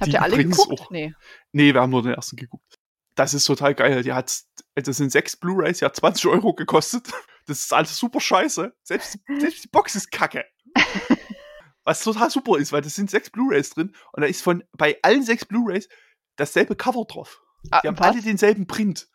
[0.00, 0.80] Habt ihr alle geguckt?
[0.80, 0.90] auch.
[0.90, 1.14] Nee.
[1.52, 2.78] Nee, wir haben nur den ersten geguckt.
[3.16, 4.02] Das ist total geil.
[4.02, 4.42] Die hat,
[4.74, 7.10] das sind sechs Blu-rays, die hat 20 Euro gekostet.
[7.46, 8.72] Das ist alles super scheiße.
[8.84, 10.44] Selbst, selbst die Box ist kacke.
[11.84, 14.98] Was total super ist, weil das sind sechs Blu-Rays drin und da ist von bei
[15.02, 15.88] allen sechs Blu-Rays
[16.36, 17.42] dasselbe Cover drauf.
[17.70, 18.06] Ah, Die haben was?
[18.06, 19.08] alle denselben Print.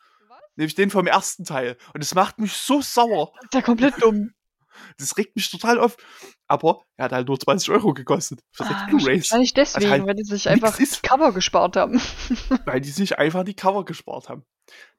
[0.57, 1.77] Nämlich den vom ersten Teil.
[1.93, 3.31] Und das macht mich so sauer.
[3.35, 4.33] Das ist ja komplett dumm.
[4.97, 5.97] Das regt mich total auf.
[6.47, 8.39] Aber er hat halt nur 20 Euro gekostet.
[8.51, 9.23] Für Ah, Blu-Rays.
[9.31, 10.91] Wahrscheinlich deswegen, halt weil die sich einfach ist.
[10.93, 11.99] das Cover gespart haben.
[12.65, 14.43] Weil die sich einfach die Cover gespart haben.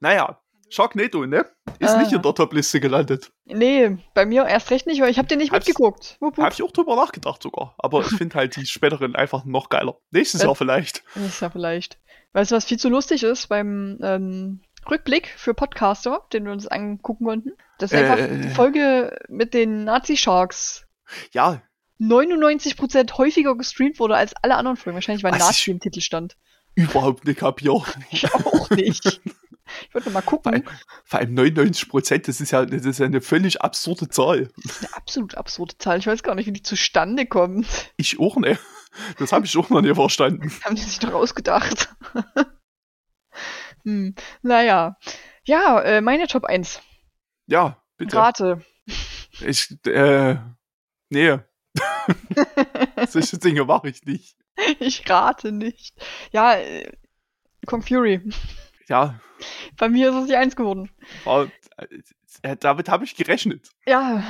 [0.01, 1.47] Naja, Sharknado, ne?
[1.79, 1.99] Ist Ah.
[2.01, 3.31] nicht in der Top-Liste gelandet.
[3.45, 6.17] Nee, bei mir erst recht nicht, weil ich habe den nicht Hab's- mitgeguckt.
[6.21, 6.45] Wupp, wupp.
[6.45, 7.75] Habe ich auch drüber nachgedacht sogar.
[7.79, 9.97] Aber ich finde halt die späteren einfach noch geiler.
[10.11, 10.49] Nächstes Ja.
[10.49, 11.05] Jahr vielleicht.
[11.15, 12.01] Das ist ja vielleicht.
[12.33, 16.67] Weißt du, was viel zu lustig ist beim ähm, Rückblick für Podcaster, den wir uns
[16.67, 17.53] angucken konnten?
[17.79, 20.87] Das ist Äh, einfach äh, die Folge mit den Nazi-Sharks.
[21.33, 21.63] Ja,
[22.01, 24.97] 99% häufiger gestreamt wurde als alle anderen Folgen.
[24.97, 26.37] Wahrscheinlich, weil Was Nazi ich- im Titel stand.
[26.75, 27.99] überhaupt nicht kapiert.
[28.11, 29.21] Ich auch nicht.
[29.89, 30.79] Ich wollte mal Vor allem, gucken.
[31.05, 34.49] vor allem 99 Prozent, das ist ja das ist ja eine völlig absurde Zahl.
[34.63, 35.99] Das ist eine absolut absurde Zahl.
[35.99, 37.67] Ich weiß gar nicht, wie die zustande kommt.
[37.97, 38.61] Ich auch nicht.
[39.19, 40.53] Das habe ich auch noch nie verstanden.
[40.65, 41.89] Haben die sich doch ausgedacht.
[43.87, 44.15] Hm.
[44.43, 44.99] Naja.
[45.45, 46.83] Ja, äh, meine Top 1.
[47.47, 48.17] Ja, bitte.
[48.17, 48.63] Rate.
[49.41, 50.37] Ich, äh,
[51.09, 51.39] nee.
[53.09, 54.37] Solche Dinge mache ich nicht.
[54.81, 55.95] Ich rate nicht.
[56.33, 56.91] Ja, äh,
[57.67, 58.29] Kong Fury.
[58.89, 59.21] Ja,
[59.77, 60.91] Bei mir ist es die 1 geworden.
[61.25, 61.49] war,
[62.43, 63.71] äh, damit habe ich gerechnet.
[63.87, 64.23] Ja,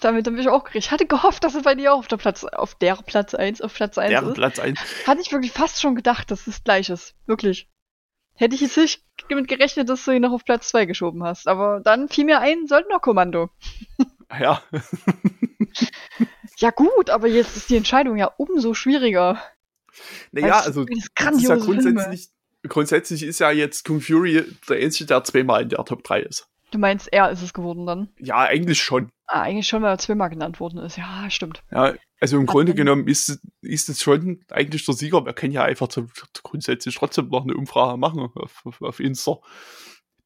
[0.00, 0.84] damit habe ich auch gerechnet.
[0.84, 3.62] Ich hatte gehofft, dass es bei dir auch auf der Platz, auf der Platz 1,
[3.62, 4.34] auf Platz 1 Deren ist.
[4.34, 4.78] Platz 1.
[5.06, 7.14] Hatte ich wirklich fast schon gedacht, dass es gleich ist.
[7.26, 7.68] Wirklich.
[8.34, 11.46] Hätte ich jetzt nicht damit gerechnet, dass du ihn noch auf Platz 2 geschoben hast.
[11.48, 13.50] Aber dann fiel mir ein Söldnerkommando.
[14.40, 14.62] Ja,
[16.62, 19.42] Ja gut, aber jetzt ist die Entscheidung ja umso schwieriger.
[20.30, 21.58] naja, also das ist ja Filme.
[21.58, 22.28] grundsätzlich,
[22.68, 26.48] grundsätzlich ist ja jetzt Kung Fury der einzige, der zweimal in der Top 3 ist.
[26.70, 28.08] Du meinst, er ist es geworden dann?
[28.18, 29.10] Ja, eigentlich schon.
[29.26, 30.96] Ah, eigentlich schon, weil er zweimal genannt worden ist.
[30.96, 31.62] Ja, stimmt.
[31.70, 35.26] Ja, also im Grunde genommen ist, ist es schon eigentlich der Sieger.
[35.26, 36.08] Wir können ja einfach zum,
[36.44, 39.38] grundsätzlich trotzdem noch eine Umfrage machen auf, auf, auf Insta.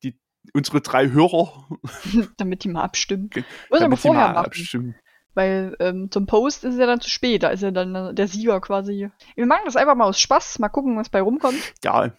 [0.03, 0.21] Die,
[0.53, 1.67] unsere drei Hörer
[2.37, 3.31] Damit die mal abstimmen.
[3.33, 4.47] Okay, Muss aber vorher mal machen.
[4.47, 4.95] abstimmen.
[5.33, 7.43] Weil ähm, zum Post ist es ja dann zu spät.
[7.43, 9.11] Da ist ja dann äh, der Sieger quasi.
[9.35, 10.59] Wir machen das einfach mal aus Spaß.
[10.59, 11.73] Mal gucken, was bei rumkommt.
[11.83, 12.13] Ja,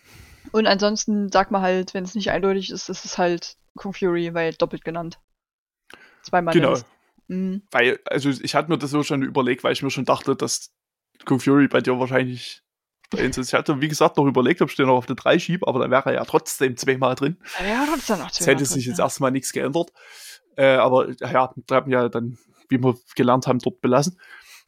[0.54, 4.34] Und ansonsten sagt man halt, wenn es nicht eindeutig ist, ist es halt Kung Fury,
[4.34, 5.20] weil doppelt genannt.
[6.24, 6.56] Zweimal.
[6.56, 6.70] genau.
[6.70, 6.88] nennst.
[7.28, 7.64] Mhm.
[7.72, 10.72] Weil, also ich hatte mir das so schon überlegt, weil ich mir schon dachte, dass
[11.26, 12.62] Kung Fury bei dir wahrscheinlich
[13.12, 13.48] der Eins ist.
[13.48, 15.80] Ich hatte, wie gesagt, noch überlegt, ob ich den noch auf eine 3 schiebe, aber
[15.80, 17.38] da wäre er ja trotzdem zweimal drin.
[17.66, 19.92] Ja, dann noch Es hätte sich jetzt erstmal nichts geändert.
[20.58, 22.38] Äh, aber ja, wir haben ja dann,
[22.70, 24.20] wie wir gelernt haben, dort belassen.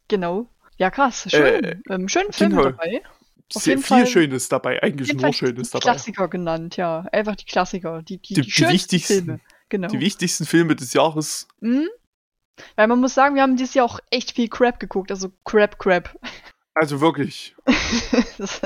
[0.08, 0.48] Genau.
[0.76, 1.26] Ja, krass.
[1.28, 1.64] Schön.
[1.64, 2.62] Äh, ähm, schönen Film genau.
[2.64, 3.02] dabei.
[3.54, 5.82] Auf Sehr viel Fall- Schönes dabei, eigentlich nur Fall Schönes die dabei.
[5.82, 7.00] Klassiker genannt, ja.
[7.12, 8.00] Einfach die Klassiker.
[8.02, 9.14] Die, die, Die- die, wichtigsten.
[9.24, 9.40] Filme.
[9.68, 9.88] Genau.
[9.88, 11.48] Die wichtigsten Filme des Jahres.
[11.60, 11.88] Mhm.
[12.76, 15.78] Weil man muss sagen, wir haben dieses Jahr auch echt viel Crap geguckt, also Crap,
[15.78, 16.18] Crap.
[16.74, 17.54] Also wirklich.
[18.38, 18.60] das,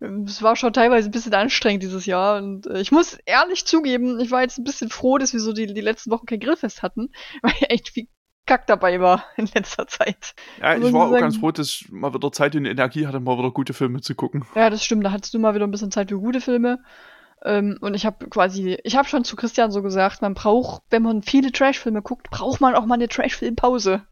[0.00, 4.20] es war schon teilweise ein bisschen anstrengend dieses Jahr und äh, ich muss ehrlich zugeben,
[4.20, 6.82] ich war jetzt ein bisschen froh, dass wir so die, die letzten Wochen kein Grillfest
[6.82, 7.10] hatten,
[7.42, 8.08] weil echt viel
[8.44, 10.34] Kack dabei war in letzter Zeit.
[10.60, 11.40] Ja, ich war auch ganz sagen.
[11.40, 14.44] froh, dass ich mal wieder Zeit und Energie hatte, mal wieder gute Filme zu gucken.
[14.54, 16.78] Ja, das stimmt, da hattest du mal wieder ein bisschen Zeit für gute Filme.
[17.44, 21.02] Ähm, und ich habe quasi, ich habe schon zu Christian so gesagt, man braucht, wenn
[21.02, 24.02] man viele Trashfilme guckt, braucht man auch mal eine Trashfilmpause.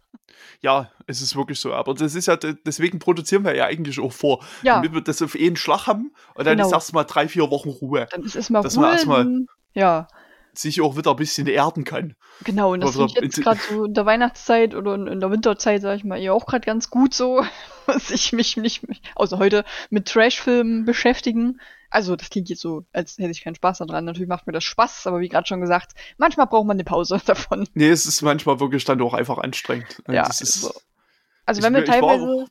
[0.62, 1.73] Ja, es ist wirklich so.
[1.73, 4.45] Aber das ist ja, de- deswegen produzieren wir ja eigentlich auch vor.
[4.62, 6.66] Ja, Damit wir das auf einen Schlag haben und dann Genau.
[6.69, 8.07] ist erstmal drei, vier Wochen Ruhe.
[8.11, 9.29] dann ist es mal dass man Ruhe, erstmal-
[9.75, 10.09] Ja,
[10.53, 12.16] Sich auch wieder ein bisschen erden kann.
[12.43, 12.73] genau.
[12.73, 15.81] Und das finde ich jetzt gerade so in der Weihnachtszeit oder in, in der Winterzeit,
[15.83, 17.45] sag ich mal, eher auch gerade ganz gut so,
[17.87, 18.83] dass ich mich nicht,
[19.14, 21.61] außer heute, mit Trashfilmen beschäftigen.
[21.90, 24.05] Also, das klingt jetzt so, als hätte ich keinen Spaß daran.
[24.05, 27.20] Natürlich macht mir das Spaß, aber wie gerade schon gesagt, manchmal braucht man eine Pause
[27.26, 27.68] davon.
[27.74, 30.00] Nee, es ist manchmal wirklich dann auch einfach anstrengend.
[30.07, 30.72] Und Ja, das ist, so.
[31.46, 32.46] Also, Ich wenn wir ich war teilweise.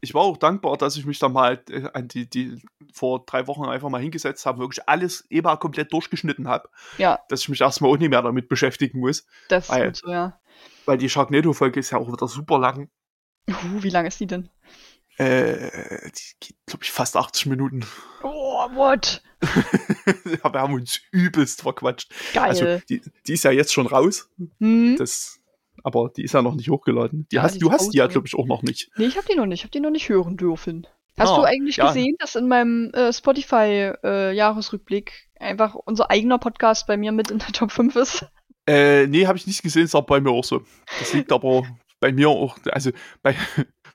[0.00, 2.62] Ich war auch dankbar, dass ich mich da mal äh, an die, die
[2.94, 7.40] vor drei Wochen einfach mal hingesetzt habe, wirklich alles EBA komplett durchgeschnitten habe, Ja, dass
[7.42, 9.26] ich mich erstmal auch nicht mehr damit beschäftigen muss.
[9.50, 10.40] das ist Weil- gut so, ja.
[10.86, 12.88] Weil die Sharknado-Folge ist ja auch wieder super lang.
[13.50, 14.48] Uh, wie lang ist die denn?
[15.18, 17.84] Äh, die geht, glaube ich, fast 80 Minuten.
[18.22, 19.22] Oh, what?
[19.44, 22.12] ja, wir haben uns übelst verquatscht.
[22.34, 22.44] Geil.
[22.44, 24.28] Also, die, die ist ja jetzt schon raus.
[24.58, 24.96] hm?
[24.96, 25.40] Das,
[25.84, 27.26] aber die ist ja noch nicht hochgeladen.
[27.30, 28.90] Die Ja, hast, die du hast die ja, glaube ich, auch noch nicht.
[28.96, 29.60] Nee, ich hab die noch nicht.
[29.60, 30.86] Ich hab die noch nicht hören dürfen.
[31.18, 31.88] Hast Ah, du eigentlich ja.
[31.88, 37.48] gesehen, dass in meinem äh, Spotify-Jahresrückblick einfach unser eigener Podcast bei mir mit in der
[37.48, 38.26] Top 5 ist?
[38.66, 40.62] Äh, nee, habe ich nicht gesehen, ist aber bei mir auch so.
[40.98, 41.62] Das liegt aber
[42.00, 42.90] bei mir auch, also
[43.22, 43.34] bei,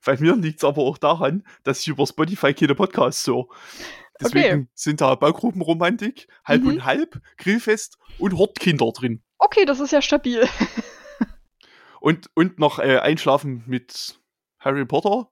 [0.06, 3.46] bei mir liegt es aber auch daran, dass ich über Spotify keine Podcasts höre.
[4.22, 6.68] Deswegen sind da Baugruppenromantik, halb Mhm.
[6.68, 9.24] und halb, Grillfest und Hortkinder drin.
[9.40, 10.48] Okay, das ist ja stabil.
[12.00, 14.20] Und, und noch äh, Einschlafen mit
[14.60, 15.30] Harry Potter.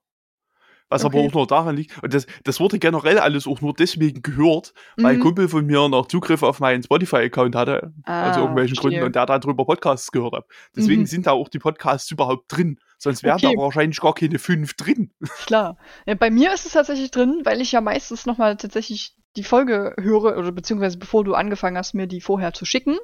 [0.88, 1.28] Was aber Okay.
[1.28, 2.02] auch nur daran liegt.
[2.02, 5.22] Und das, das wurde generell alles auch nur deswegen gehört, weil ein Mhm.
[5.22, 8.90] Kumpel von mir noch Zugriff auf meinen Spotify-Account hatte, aus Ah, irgendwelchen verstehe.
[9.00, 10.46] Gründen, und der darüber Podcasts gehört hat.
[10.76, 11.06] Deswegen Mhm.
[11.06, 12.78] sind da auch die Podcasts überhaupt drin.
[13.02, 13.54] Sonst wären Okay.
[13.56, 15.10] da wahrscheinlich gar keine fünf drin.
[15.46, 15.76] Klar.
[16.06, 19.94] Ja, bei mir ist es tatsächlich drin, weil ich ja meistens nochmal tatsächlich die Folge
[19.98, 22.98] höre, oder beziehungsweise bevor du angefangen hast, mir die vorher zu schicken,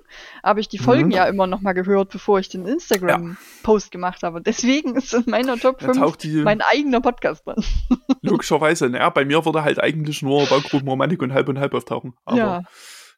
[0.44, 1.10] habe ich die Folgen Mhm.
[1.12, 4.40] ja immer nochmal gehört, bevor ich den Instagram-Post gemacht habe.
[4.42, 7.64] Deswegen ist in meiner Top Da 5 taucht die mein eigener Podcast drin.
[8.22, 12.14] logischerweise, naja, bei mir würde halt eigentlich nur Baugrubenromantik und halb und halb auftauchen.
[12.24, 12.62] Aber ja,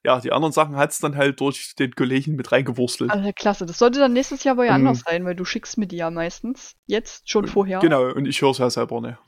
[0.04, 3.10] ja, die anderen Sachen hat's dann halt durch den Kollegen mit reingewurstelt.
[3.10, 3.66] also klasse.
[3.66, 4.86] Das sollte dann nächstes Jahr aber ja Mhm.
[4.86, 6.74] anders sein, weil du schickst mir die ja meistens.
[6.86, 7.80] Jetzt schon vorher.
[7.80, 9.18] Genau, und ich höre es ja selber nicht.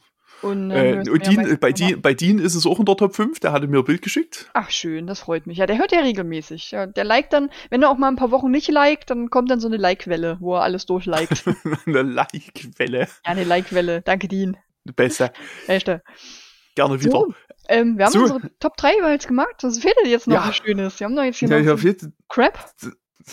[0.41, 1.71] Und, Äh, ähm, und Dean, bei.
[1.71, 4.03] Dean, bei Dean ist es auch in der Top 5, der hatte mir ein Bild
[4.03, 4.51] geschickt.
[4.55, 5.59] Ach schön, das freut mich.
[5.59, 6.73] Ja, der hört ja regelmäßig.
[6.73, 9.53] Ja, der liked dann, wenn er auch mal ein paar Wochen nicht liked, dann kommt
[9.53, 11.45] dann so eine Like-Welle, wo er alles durchliked.
[11.87, 12.99] Eine Like-Welle.
[13.03, 14.03] ja, eine Like-Welle.
[14.03, 14.57] Danke, Dean.
[14.97, 15.33] Besser.
[15.69, 16.03] Echte.
[16.75, 17.11] Gerne wieder.
[17.11, 17.35] So,
[17.69, 18.21] ähm, wir haben So.
[18.21, 19.57] unsere Top 3 jetzt gemacht.
[19.63, 20.49] Was fehlt denn jetzt noch Ja.
[20.49, 20.99] was Schönes?
[21.01, 22.59] Wir haben doch jetzt hier Ja, noch so Crap.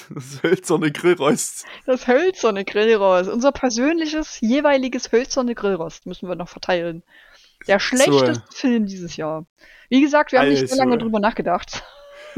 [0.10, 1.66] das hölzerne Grillrost.
[1.86, 3.30] Das hölzerne Grillrost.
[3.30, 7.04] Unser persönliches, jeweiliges hölzerne Grillrost müssen wir noch verteilen.
[7.68, 9.46] Der schlechteste Film dieses Jahr.
[9.90, 11.84] Wie gesagt, wir haben nicht so lange drüber nachgedacht.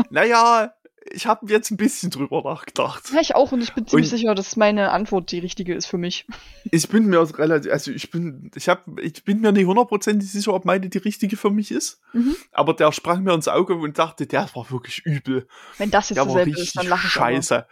[0.10, 0.74] Naja,
[1.10, 3.04] ich habe jetzt ein bisschen drüber nachgedacht.
[3.14, 5.88] Ja, ich auch und ich bin ziemlich Und- sicher, dass meine Antwort die richtige ist
[5.88, 6.26] für mich.
[6.74, 10.54] Ich bin mir relativ, also ich bin, ich habe, ich bin mir nicht hundertprozentig sicher,
[10.54, 12.00] ob meine die richtige für mich ist.
[12.14, 12.36] Mhm.
[12.52, 15.48] Aber der sprang mir ins Auge und dachte, der war wirklich übel.
[15.80, 17.66] Wenn das jetzt Der dasselbe ist, dann lache ich scheiße.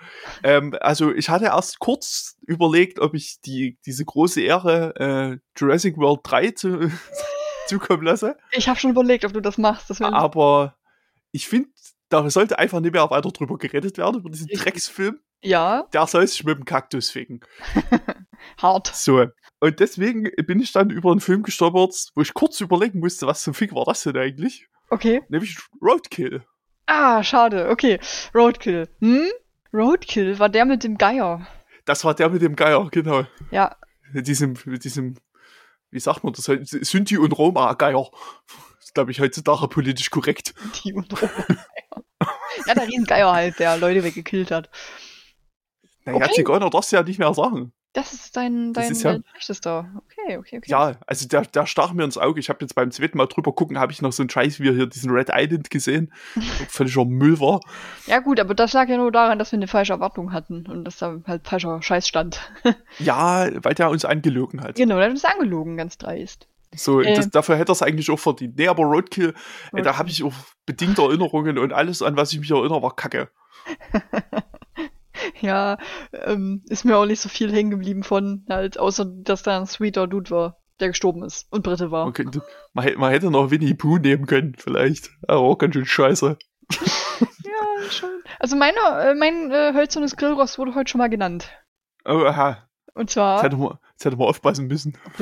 [0.43, 5.95] Ähm, also ich hatte erst kurz überlegt, ob ich die, diese große Ehre äh, Jurassic
[5.97, 6.91] World 3 zu,
[7.67, 8.37] zukommen lasse.
[8.51, 9.89] Ich habe schon überlegt, ob du das machst.
[9.91, 10.75] Das Aber
[11.31, 11.69] ich finde,
[12.09, 14.47] da sollte einfach nicht mehr weiter drüber geredet werden, über diesen.
[14.47, 15.19] Drecksfilm.
[15.41, 17.39] ja, Der soll sich mit dem Kaktus ficken.
[18.61, 18.87] hart.
[18.93, 19.25] So.
[19.59, 23.43] Und deswegen bin ich dann über einen Film gestolpert, wo ich kurz überlegen musste, was
[23.43, 24.67] zum Fick war das denn eigentlich?
[24.89, 25.21] Okay.
[25.29, 26.43] Nämlich Roadkill.
[26.85, 27.69] Ah, schade.
[27.69, 27.99] Okay.
[28.33, 28.87] Roadkill.
[29.01, 29.27] Hm?
[29.73, 31.45] Roadkill war der mit dem Geier.
[31.85, 33.25] Das war der mit dem Geier, genau.
[33.51, 33.75] Ja,
[34.13, 35.15] Mit diesem, mit diesem,
[35.91, 36.45] wie sagt man das?
[36.45, 38.09] Synthi und Roma-Geier.
[38.79, 40.53] ist, glaube ich, heutzutage politisch korrekt.
[40.83, 41.09] Die und
[42.69, 44.69] Ja, der Riesengeier halt, der Leute weggekillt hat.
[46.05, 46.33] Naja, Okay.
[46.33, 47.73] Zigeuner darfst du ja nicht mehr sagen.
[47.93, 49.89] Das ist dein, Das dein, ist ja- dein schlechtester.
[50.05, 50.69] Okay, okay, okay.
[50.69, 52.39] Ja, also der, der stach mir ins Auge.
[52.39, 54.71] Ich habe jetzt beim zweiten Mal drüber gucken, habe ich noch so einen Scheiß wie
[54.71, 56.13] hier diesen Red Island gesehen.
[56.69, 57.61] Völliger Müll war.
[58.05, 60.85] Ja, gut, aber das lag ja nur daran, dass wir eine falsche Erwartung hatten und
[60.85, 62.39] dass da halt falscher Scheiß stand.
[62.99, 64.75] Ja, weil der uns angelogen hat.
[64.75, 66.47] genau, der hat uns angelogen, ganz dreist.
[66.75, 67.15] So, Äh.
[67.15, 68.57] das, dafür hätte er es eigentlich auch verdient.
[68.57, 69.93] Nee, aber Roadkill, äh, da Roadkill.
[69.97, 70.33] habe ich auch
[70.65, 73.29] bedingte Erinnerungen und alles, an was ich mich erinnere, war Kacke.
[75.41, 75.77] Ja,
[76.13, 79.65] ähm, ist mir auch nicht so viel hängen geblieben von, halt, außer dass da ein
[79.67, 82.05] sweeter Dude war, der gestorben ist und Brite war.
[82.05, 82.41] Man, könnte,
[82.73, 85.09] man, hätte- man hätte noch Winnie Pooh nehmen können, vielleicht.
[85.27, 86.37] Aber auch ganz schön scheiße.
[87.43, 88.09] Ja, schon.
[88.39, 91.49] Also meine, äh, mein äh, hölzernes Grillrost wurde heute schon mal genannt.
[92.05, 92.69] Oh, aha.
[92.93, 93.41] Und zwar.
[93.41, 94.97] man, jetzt hätte man aufpassen müssen.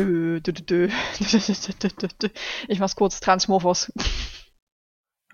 [2.67, 3.91] Ich mach's kurz, Transmorphos.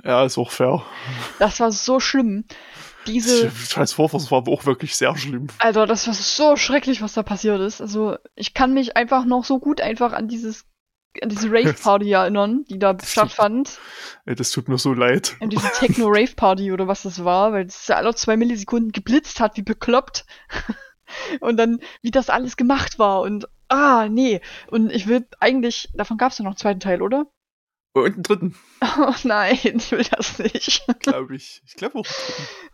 [0.03, 0.83] Ja, ist auch fair.
[1.39, 2.45] Das war so schlimm.
[3.05, 3.51] Diese.
[3.69, 5.47] Transformers war auch wirklich sehr schlimm.
[5.59, 7.81] Alter, das war so schrecklich, was da passiert ist.
[7.81, 10.65] Also, ich kann mich einfach noch so gut einfach an dieses,
[11.21, 13.77] an diese Rave-Party erinnern, die da Das stattfand.
[14.25, 15.35] Ey, Das tut mir so leid.
[15.41, 19.63] An diese Techno-Rave-Party oder was das war, weil es alle zwei Millisekunden geblitzt hat, wie
[19.63, 20.25] bekloppt.
[21.39, 24.41] Und dann, wie das alles gemacht war und, ah, nee.
[24.69, 27.25] Und ich will eigentlich, davon gab's ja noch einen zweiten Teil, oder?
[27.95, 28.55] Und einen dritten,
[28.99, 30.83] Oh nein, ich will das nicht.
[30.99, 31.61] glaube ich.
[31.65, 32.05] Ich glaube auch.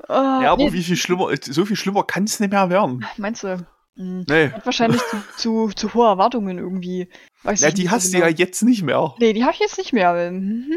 [0.07, 3.05] Oh, Ja, aber nee, wie viel schlimmer, so viel schlimmer kann es nicht mehr werden.
[3.17, 3.65] Meinst du?
[3.97, 4.23] Hm.
[4.29, 4.49] Nee.
[4.51, 7.09] Hat wahrscheinlich zu, zu, zu hohe Erwartungen irgendwie.
[7.43, 8.29] Weiß Ja, die hast du genau.
[8.29, 9.13] ja jetzt nicht mehr.
[9.19, 10.13] Nee, die habe ich jetzt nicht mehr.
[10.29, 10.71] hm,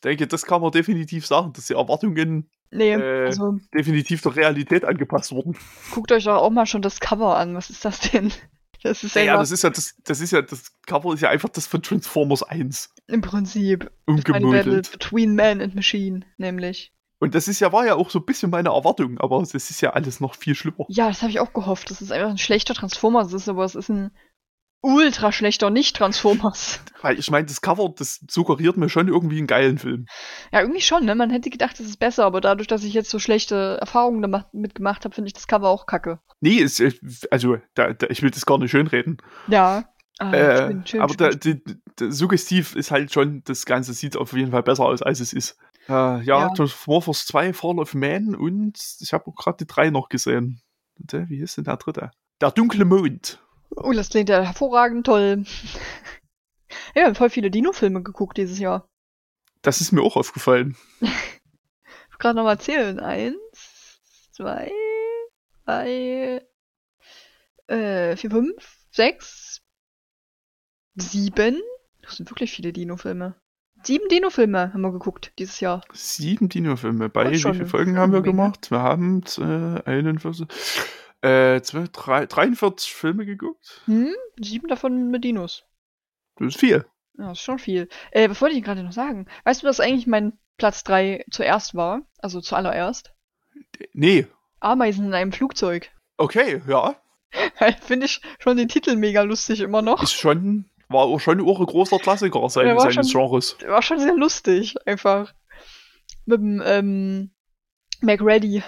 [0.00, 3.26] Ich denke, das kann man definitiv sagen, dass die Erwartungen Nee, Äh.
[3.26, 5.56] also definitiv der Realität angepasst wurden.
[5.92, 7.54] guckt euch doch auch mal schon das Cover an.
[7.54, 8.32] Was ist das denn?
[8.82, 11.28] Das ist ja, Ja, das ist ja das, das ist ja, das Cover ist ja
[11.28, 14.90] einfach das von Transformers 1 im Prinzip umgemodelt.
[14.92, 16.94] between Man and Machine, nämlich.
[17.18, 19.82] Und das ist ja, war ja auch so ein bisschen meine Erwartung, aber das ist
[19.82, 20.86] ja alles noch viel schlimmer.
[20.88, 23.74] Ja, das habe ich auch gehofft, dass es einfach ein schlechter Transformers ist, aber es
[23.74, 24.12] ist ein
[24.82, 26.80] ultra schlechter Nicht-Transformers.
[27.02, 30.06] Weil ich meine, das Cover, das suggeriert mir schon irgendwie einen geilen Film.
[30.52, 31.14] Ja, irgendwie schon, ne?
[31.14, 34.46] Man hätte gedacht, es ist besser, aber dadurch, dass ich jetzt so schlechte Erfahrungen damit
[34.52, 36.20] mitgemacht habe, finde ich das Cover auch kacke.
[36.40, 36.92] Nee, es, äh,
[37.30, 39.18] also, da, da, ich will das gar nicht schönreden.
[39.48, 39.84] Ja.
[40.18, 43.94] Ah, Äh, schön, schön, aber schön, da, die, die, suggestiv ist halt schon, das Ganze
[43.94, 45.56] sieht auf jeden Fall besser aus, als es ist.
[45.88, 46.48] Äh, ja, Ja.
[46.50, 50.60] Transformers 2, Fall of Man und ich habe auch gerade die drei noch gesehen.
[51.10, 52.10] Äh, wie hieß denn der dritte?
[52.42, 53.40] Der dunkle Mond.
[53.76, 55.44] Oh, das klingt ja hervorragend toll.
[56.94, 58.88] ja, wir haben voll viele Dino-Filme geguckt dieses Jahr.
[59.62, 60.76] Das ist mir auch aufgefallen.
[61.00, 63.00] Ich gerade nochmal zählen.
[63.00, 64.00] Eins,
[64.32, 64.70] zwei,
[65.64, 66.42] drei,
[67.66, 69.62] äh, vier, fünf, sechs,
[70.94, 71.60] sieben.
[72.02, 73.34] Das sind wirklich viele Dino-Filme.
[73.82, 75.82] Sieben Dino-Filme haben wir geguckt dieses Jahr.
[75.92, 77.08] Sieben Dino-Filme.
[77.08, 78.70] Bei wie viele Folgen haben wir gemacht?
[78.70, 80.46] Wir haben äh, 41,
[81.22, 83.82] äh, 2, 3, 43 Filme geguckt.
[83.86, 84.14] Hm?
[84.40, 85.64] Sieben davon mit Dinos.
[86.36, 86.84] Das ist viel.
[87.18, 87.88] Ja, das ist schon viel.
[88.12, 89.26] Äh, was wollte ich gerade noch sagen?
[89.44, 92.02] Weißt du, was eigentlich mein Platz drei zuerst war?
[92.18, 93.12] Also zuallererst?
[93.92, 94.26] Nee.
[94.60, 95.90] Ameisen in einem Flugzeug.
[96.16, 96.96] Okay, ja.
[97.80, 100.02] Finde ich schon den Titel mega lustig immer noch.
[100.02, 103.56] Ist schon, war schon auch ein großer Klassiker war seines schon- Genres.
[103.66, 105.32] War schon sehr lustig, einfach.
[106.26, 107.30] Mit dem, ähm,
[108.02, 108.62] McReady.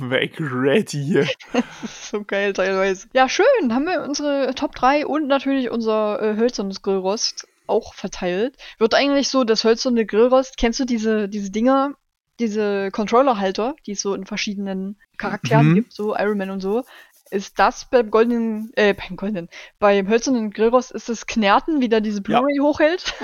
[0.00, 1.26] Mac Ready.
[2.10, 3.08] So geil teilweise.
[3.14, 3.46] Ja, schön.
[3.70, 8.56] Haben wir unsere Top 3 und natürlich unser äh, hölzernes Grillrost auch verteilt.
[8.78, 11.94] Wird eigentlich so, das hölzerne Grillrost, kennst du diese, diese Dinger,
[12.38, 15.74] diese Controller-Halter, die es so in verschiedenen Charakteren Mhm.
[15.76, 16.84] gibt, so Iron Man und so.
[17.30, 19.48] Ist das beim goldenen, äh, beim goldenen,
[19.78, 22.40] beim hölzernen Grillrost ist das Knerten, wie der diese Ja.
[22.40, 23.14] Blu-ray hochhält?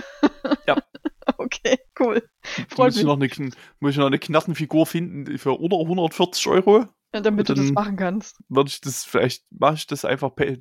[0.67, 0.77] Ja.
[1.45, 2.23] okay, cool.
[2.77, 2.97] Muss mich.
[2.99, 3.29] ich, noch eine,
[3.81, 6.87] muss ich noch eine Knarrenfigur finden für unter 140 Euro?
[7.15, 8.37] Ja, damit du das Dann- machen kannst.
[8.49, 10.35] Würde ich das, vielleicht mache ich das einfach.
[10.35, 10.57] Pa-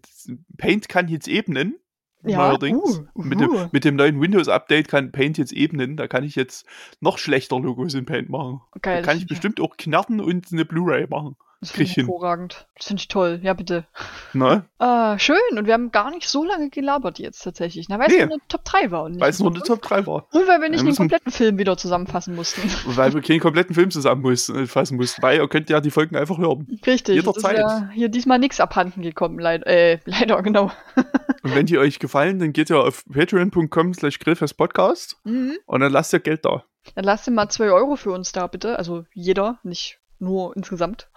[0.57, 1.75] Paint kann jetzt ebnen.
[2.23, 3.03] Ja, neuerdings.
[3.13, 3.53] uh, mit, uh.
[3.53, 5.97] dem, mit dem neuen Windows-Update kann Paint jetzt ebnen.
[5.97, 6.65] Da kann ich jetzt
[6.99, 8.61] noch schlechter Logos in Paint machen.
[8.81, 9.01] Geil.
[9.01, 11.35] Da kann ich bestimmt auch knarren und eine Blu-ray machen.
[11.59, 12.67] Das finde ich hervorragend.
[12.75, 13.39] Das finde ich toll.
[13.41, 13.85] Ja, bitte.
[14.33, 14.65] Ne?
[14.77, 15.37] Ah, schön.
[15.57, 17.89] Und wir haben gar nicht so lange gelabert jetzt tatsächlich.
[17.89, 18.25] Na, weil es Nee.
[18.25, 19.05] nur eine Top 3 war.
[19.19, 20.27] Weil es nur eine Top 3 war.
[20.31, 22.61] Und weil wir nicht Wir den kompletten Film wieder zusammenfassen mussten.
[22.95, 25.21] Weil wir keinen kompletten Film zusammenfassen mussten.
[25.23, 26.67] Weil ihr könnt ja die Folgen einfach hören.
[26.85, 27.15] Richtig.
[27.15, 27.57] Jederzeit.
[27.57, 29.39] Es ist ja hier diesmal nichts abhanden gekommen.
[29.39, 30.71] Leid äh, leider, genau.
[31.43, 35.57] Und wenn die euch gefallen, dann geht ihr auf patreon.com slash grillfestpodcast Mhm.
[35.65, 36.63] und dann lasst ihr Geld da.
[36.95, 38.77] Dann lasst ihr mal 2 Euro für uns da, bitte.
[38.77, 41.09] Also jeder, nicht nur insgesamt.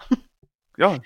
[0.77, 0.97] Ja,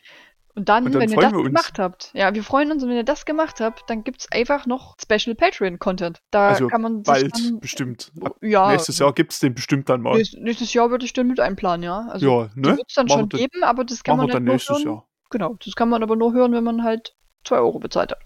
[0.55, 2.95] Und dann, Und dann wenn ihr das gemacht habt, ja, wir freuen uns, und wenn
[2.97, 6.19] ihr das gemacht habt, dann gibt's einfach noch Special Patreon-Content.
[6.31, 8.11] Da Also kann man sich bald dann, bestimmt.
[8.23, 10.15] Ab ja, nächstes Jahr gibt es den bestimmt dann mal.
[10.37, 12.07] nächstes, Jahr würde ich den mit einplanen, ja.
[12.09, 12.77] Also ja, ne?
[12.77, 14.87] wird's dann Machen schon dann- geben, aber das kann man dann nur nächstes hören.
[14.87, 15.07] Jahr.
[15.31, 18.19] Genau, das kann man aber nur hören, wenn man halt 2 Euro bezahlt hat.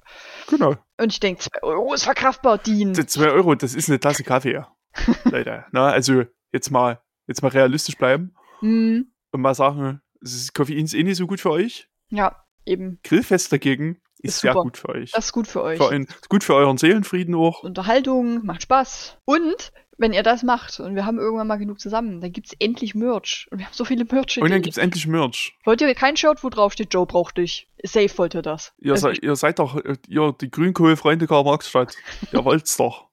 [0.50, 0.76] Genau.
[1.00, 2.94] Und ich denke, 2 Euro ist verkraftbar, Dean.
[2.94, 4.64] Die 2 Euro, das ist eine Tasse Kaffee.
[5.24, 5.66] Leute.
[5.72, 10.86] Na, also jetzt mal, jetzt mal realistisch bleiben Hm, und mal sagen, es ist Koffein
[10.86, 11.88] ist eh nicht so gut für euch.
[12.10, 13.00] ja, eben.
[13.04, 14.64] Grillfest dagegen ist, Ist sehr super.
[14.64, 15.12] gut für euch.
[15.12, 15.78] Das ist gut für euch.
[15.78, 17.64] für ein, gut für euren Seelenfrieden auch.
[17.64, 19.18] Unterhaltung, macht Spaß.
[19.26, 22.96] Und wenn ihr das macht und wir haben irgendwann mal genug zusammen, dann gibt's endlich
[22.96, 23.48] Merch.
[23.52, 25.58] Und wir haben so viele merch Und dann gibt's endlich Merch.
[25.66, 27.68] Wollt ihr kein Shirt, wo drauf steht, Joe braucht dich?
[27.84, 28.74] Safe wollt ihr das.
[28.80, 31.96] Ihr, Also seid, ihr seid doch, äh, ihr, die Grünkohlfreunde Karl Marxstadt.
[32.34, 33.08] Ihr wollt's doch.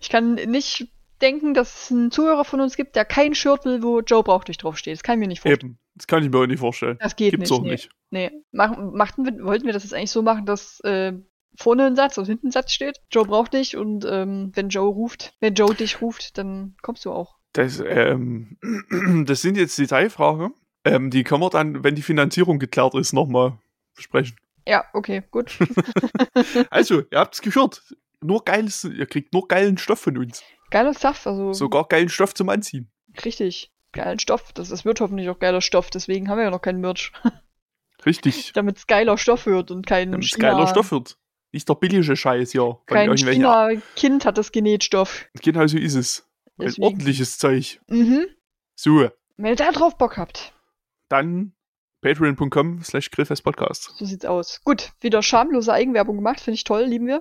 [0.00, 0.88] Ich kann nicht
[1.20, 4.48] denken, dass es einen Zuhörer von uns gibt, der kein Shirt will, wo Joe braucht
[4.48, 4.94] dich draufsteht.
[4.94, 5.72] Das kann ich mir nicht vorstellen.
[5.72, 5.78] Eben.
[5.94, 6.98] Das kann ich mir auch nicht vorstellen.
[7.00, 7.58] Das geht Gibt's nicht.
[7.58, 7.70] auch nee.
[7.72, 7.90] nicht.
[8.10, 8.30] Nee.
[8.50, 11.12] Machen, machten wir, wollten wir das jetzt eigentlich so machen, dass äh,
[11.56, 13.00] vorne ein Satz und hinten ein Satz steht?
[13.10, 17.12] Joe braucht dich und ähm, wenn Joe ruft, wenn Joe dich ruft, dann kommst du
[17.12, 17.36] auch.
[17.52, 18.56] Das, ähm,
[19.26, 20.54] das sind jetzt Detailfragen.
[20.84, 23.58] Ähm, die können wir dann, wenn die Finanzierung geklärt ist, nochmal
[23.94, 24.36] besprechen.
[24.66, 25.58] Ja, okay, gut.
[26.70, 27.82] Also, ihr habt's gehört.
[28.20, 30.42] Nur geiles, ihr kriegt nur geilen Stoff von uns.
[30.70, 32.90] Geiler Stuff, also Sogar geilen Stoff zum Anziehen.
[33.24, 33.71] richtig.
[33.92, 34.52] Geilen Stoff.
[34.52, 37.12] Das, das wird hoffentlich auch geiler Stoff, deswegen haben wir ja noch keinen Merch.
[38.06, 38.52] Richtig.
[38.54, 41.18] Damit es geiler Stoff wird und kein Damit es China, geiler Stoff wird.
[41.52, 42.52] Nicht der billige Scheiß.
[42.52, 45.26] Von kein irgendwelchen- China-Kind hat das genäht Stoff.
[45.42, 46.28] Genau so ist es.
[46.58, 47.80] Ein ordentliches Zeug.
[47.88, 48.26] Mhm.
[48.74, 50.52] So, Wenn ihr da drauf Bock habt,
[51.08, 51.52] dann
[52.00, 53.94] patreon.com slash grillfestpodcast.
[53.96, 54.60] so sieht's aus.
[54.64, 57.20] Gut, wieder schamlose Eigenwerbung gemacht, finde ich toll, lieben wir.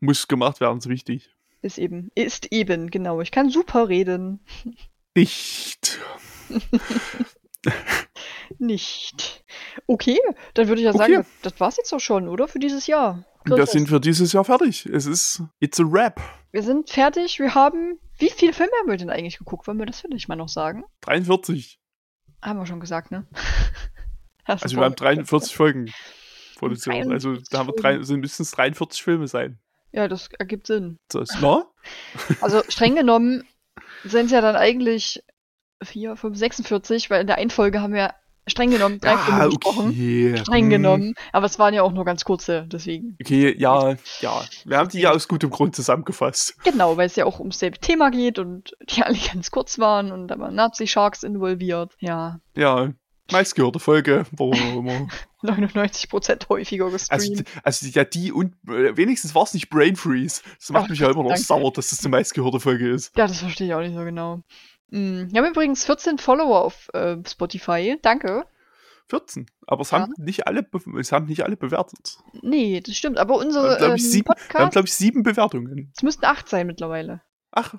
[0.00, 1.30] Muss gemacht werden, ist wichtig.
[1.60, 3.20] Ist eben, ist eben, genau.
[3.20, 4.40] Ich kann super reden.
[5.14, 6.00] Nicht.
[8.58, 9.44] Nicht.
[9.86, 10.18] Okay,
[10.54, 11.14] dann würde ich ja Okay.
[11.14, 12.48] sagen, das, war's jetzt auch schon, oder?
[12.48, 13.24] Für dieses Jahr.
[13.44, 14.86] Wir sind für dieses Jahr fertig.
[14.86, 16.20] Es ist, it's a wrap.
[16.52, 17.38] wir sind fertig.
[17.40, 19.66] Wir haben, wie viele Filme haben wir denn eigentlich geguckt?
[19.66, 20.84] Wollen wir das vielleicht mal noch sagen?
[21.00, 21.78] 43.
[22.42, 23.26] Haben wir schon gesagt, ne?
[24.44, 25.92] Hast Also wir haben vor- 43 Folgen
[26.56, 26.96] produziert.
[26.96, 29.58] 43 Also da haben wir drei, sind müssen es 43 Filme sein.
[29.92, 30.98] Ja, das ergibt Sinn.
[31.08, 31.66] Das, na?
[32.40, 33.44] Also streng genommen
[34.04, 35.22] sind ja dann eigentlich
[35.82, 38.14] 4, 5, 46, weil in der einen Folge haben wir
[38.48, 39.86] streng genommen drei Filme besprochen.
[39.86, 40.36] Ah, okay.
[40.38, 40.70] Streng Hm.
[40.70, 41.14] genommen.
[41.32, 43.16] Aber es waren ja auch nur ganz kurze, deswegen.
[43.20, 44.42] Okay, ja, ja.
[44.64, 46.56] Wir haben die ja aus gutem Grund zusammengefasst.
[46.64, 50.10] Genau, weil es ja auch ums selbe Thema geht und die alle ganz kurz waren
[50.10, 51.94] und da waren Nazi-Sharks involviert.
[52.00, 52.40] Ja.
[52.56, 52.92] Ja,
[53.30, 55.08] Meistgehörte Folge, warum auch immer.
[55.42, 57.44] 99% häufiger Also, gestreamt.
[57.62, 60.42] also ja, die und äh, wenigstens war es nicht Brain Freeze.
[60.58, 61.42] Das macht Ach, mich ja immer noch danke.
[61.44, 63.16] sauer, dass das die meistgehörte Folge ist.
[63.16, 64.42] Ja, das verstehe ich auch nicht so genau.
[64.90, 67.96] Hm, Wir haben übrigens 14 Follower auf äh, Spotify.
[68.02, 68.44] Danke.
[69.08, 69.46] 14.
[69.66, 70.00] Aber es Ja.
[70.00, 70.66] haben nicht alle,
[70.98, 72.18] es haben nicht alle bewertet.
[72.42, 73.18] Nee, das stimmt.
[73.18, 75.92] Aber Wir unsere haben, glaube ähm, ich, sieben, wir haben, Podcast, glaub ich, sieben Bewertungen.
[75.96, 77.20] es müssten acht sein mittlerweile.
[77.54, 77.76] Acht,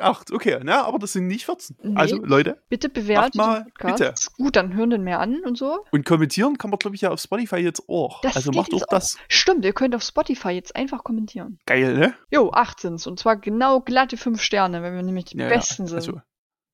[0.00, 1.76] acht, okay, na, aber das sind nicht 14.
[1.82, 1.96] Nee.
[1.96, 4.14] Also, Leute, Bitte bewertet mal, bitte.
[4.36, 5.84] Gut, dann hören den mehr an und so.
[5.92, 8.20] und kommentieren kann man, glaube ich, ja auf Spotify jetzt auch.
[8.20, 9.16] Das also macht auch das.
[9.28, 11.58] Stimmt, ihr könnt auf Spotify jetzt einfach kommentieren.
[11.64, 12.14] Geil, ne?
[12.30, 13.06] Jo, acht sind's.
[13.06, 15.96] Und zwar genau glatte fünf Sterne, weil wir nämlich die Ja, Besten sind.
[15.96, 16.20] Also,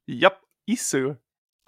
[0.06, 0.32] ja,
[0.66, 1.14] ist so.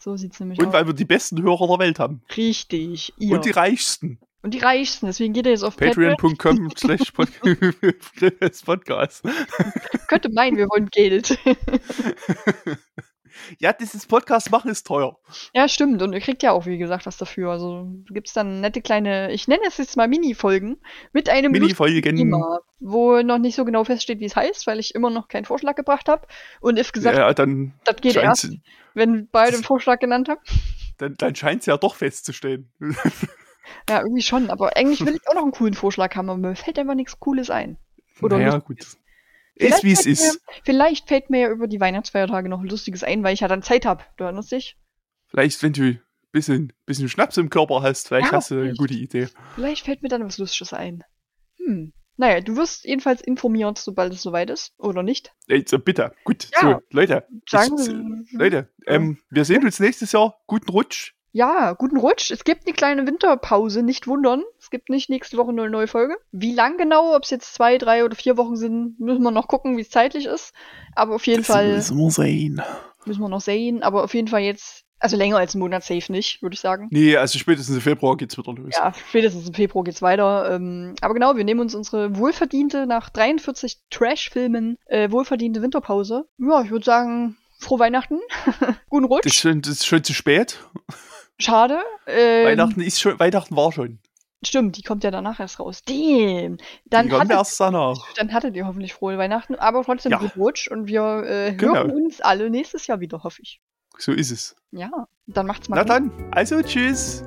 [0.00, 0.72] so sieht's nämlich Und aus.
[0.72, 2.22] weil wir die besten Hörer der Welt haben.
[2.36, 3.36] Richtig, ihr.
[3.36, 4.18] Und die reichsten.
[4.46, 5.06] Und die reichsten.
[5.06, 6.14] Deswegen geht ihr jetzt auf Patreon.
[6.16, 7.28] Patreon.com slash Pod-
[8.64, 9.24] Podcast.
[10.06, 11.36] Könnte meinen, wir wollen Geld.
[13.58, 15.18] Ja, dieses Podcast machen ist teuer.
[15.52, 16.00] ja, stimmt.
[16.00, 17.50] Und ihr kriegt ja auch, wie gesagt, was dafür.
[17.50, 20.76] Also gibt's dann nette kleine, ich nenne es jetzt mal Mini-Folgen
[21.12, 22.16] mit einem Mini-Folgen.
[22.16, 25.44] Thema, wo noch nicht so genau feststeht, wie es heißt, weil ich immer noch keinen
[25.44, 26.24] Vorschlag gebracht habe.
[26.60, 28.48] Und if gesagt, Ja, dann das geht erst,
[28.94, 30.40] wenn beide einen Vorschlag genannt haben.
[30.98, 32.70] dann, dann scheint es ja doch festzustehen.
[33.88, 34.50] Ja, irgendwie schon.
[34.50, 37.18] Aber eigentlich will ich auch noch einen coolen Vorschlag haben, aber mir fällt einfach nichts
[37.18, 37.78] Cooles ein.
[38.22, 38.86] Oder naja, gut.
[39.56, 40.34] Vielleicht Ist wie es ist.
[40.34, 43.48] Mir, vielleicht fällt mir ja über die Weihnachtsfeiertage noch ein lustiges ein, weil ich ja
[43.48, 44.04] dann Zeit habe.
[44.16, 44.76] Du erinnerst dich?
[45.28, 46.00] Vielleicht, wenn du ein
[46.30, 49.28] bisschen, bisschen Schnaps im Körper hast, vielleicht Ja, hast du eine gute Idee.
[49.54, 51.04] Vielleicht fällt mir dann was Lustiges ein.
[51.56, 51.92] Hm.
[52.18, 54.72] Naja, du wirst jedenfalls informiert, sobald es soweit ist.
[54.78, 55.34] Oder nicht?
[55.50, 56.48] Also bitte, gut.
[56.52, 56.60] Ja.
[56.60, 57.26] So, Leute.
[57.52, 58.32] Ich.
[58.32, 60.38] Leute, ähm, wir sehen uns nächstes Jahr.
[60.46, 61.14] Guten Rutsch.
[61.36, 62.30] Ja, guten Rutsch.
[62.30, 64.42] Es gibt eine kleine Winterpause, nicht wundern.
[64.58, 66.16] Es gibt nicht nächste Woche eine neue Folge.
[66.32, 69.46] Wie lang genau, ob es jetzt zwei, drei oder vier Wochen sind, müssen wir noch
[69.46, 70.54] gucken, wie es zeitlich ist.
[70.94, 72.62] Aber auf jeden Fall müssen wir sehen.
[73.04, 73.82] müssen wir noch sehen.
[73.82, 76.88] Aber auf jeden Fall jetzt, also länger als einen Monat safe nicht, würde ich sagen.
[76.90, 78.74] Nee, also spätestens im Februar geht's wieder los.
[78.74, 80.54] Ja, spätestens im Februar geht's weiter.
[80.54, 86.24] Ähm, aber genau, wir nehmen uns unsere wohlverdiente, nach 43 Trash-Filmen, äh, wohlverdiente Winterpause.
[86.38, 88.20] Ja, ich würde sagen, frohe Weihnachten.
[88.88, 89.26] Guten Rutsch.
[89.26, 90.58] Das ist schon, das ist schon zu spät.
[91.38, 91.78] Schade.
[92.06, 93.98] Ähm, Weihnachten ist schon, Weihnachten war schon.
[94.44, 95.82] Stimmt, die kommt ja danach erst raus.
[95.84, 96.58] Damn.
[96.84, 97.96] Dann Die kommt erst danach.
[98.16, 100.18] dann hattet ihr hoffentlich frohe Weihnachten, aber trotzdem Ja.
[100.36, 101.74] Rutsch und wir äh, Genau.
[101.74, 103.60] hören uns alle nächstes Jahr wieder, hoffe ich.
[103.98, 104.54] So ist es.
[104.72, 104.90] Ja,
[105.26, 105.90] dann macht's mal Na gut.
[105.90, 107.22] dann, also tschüss.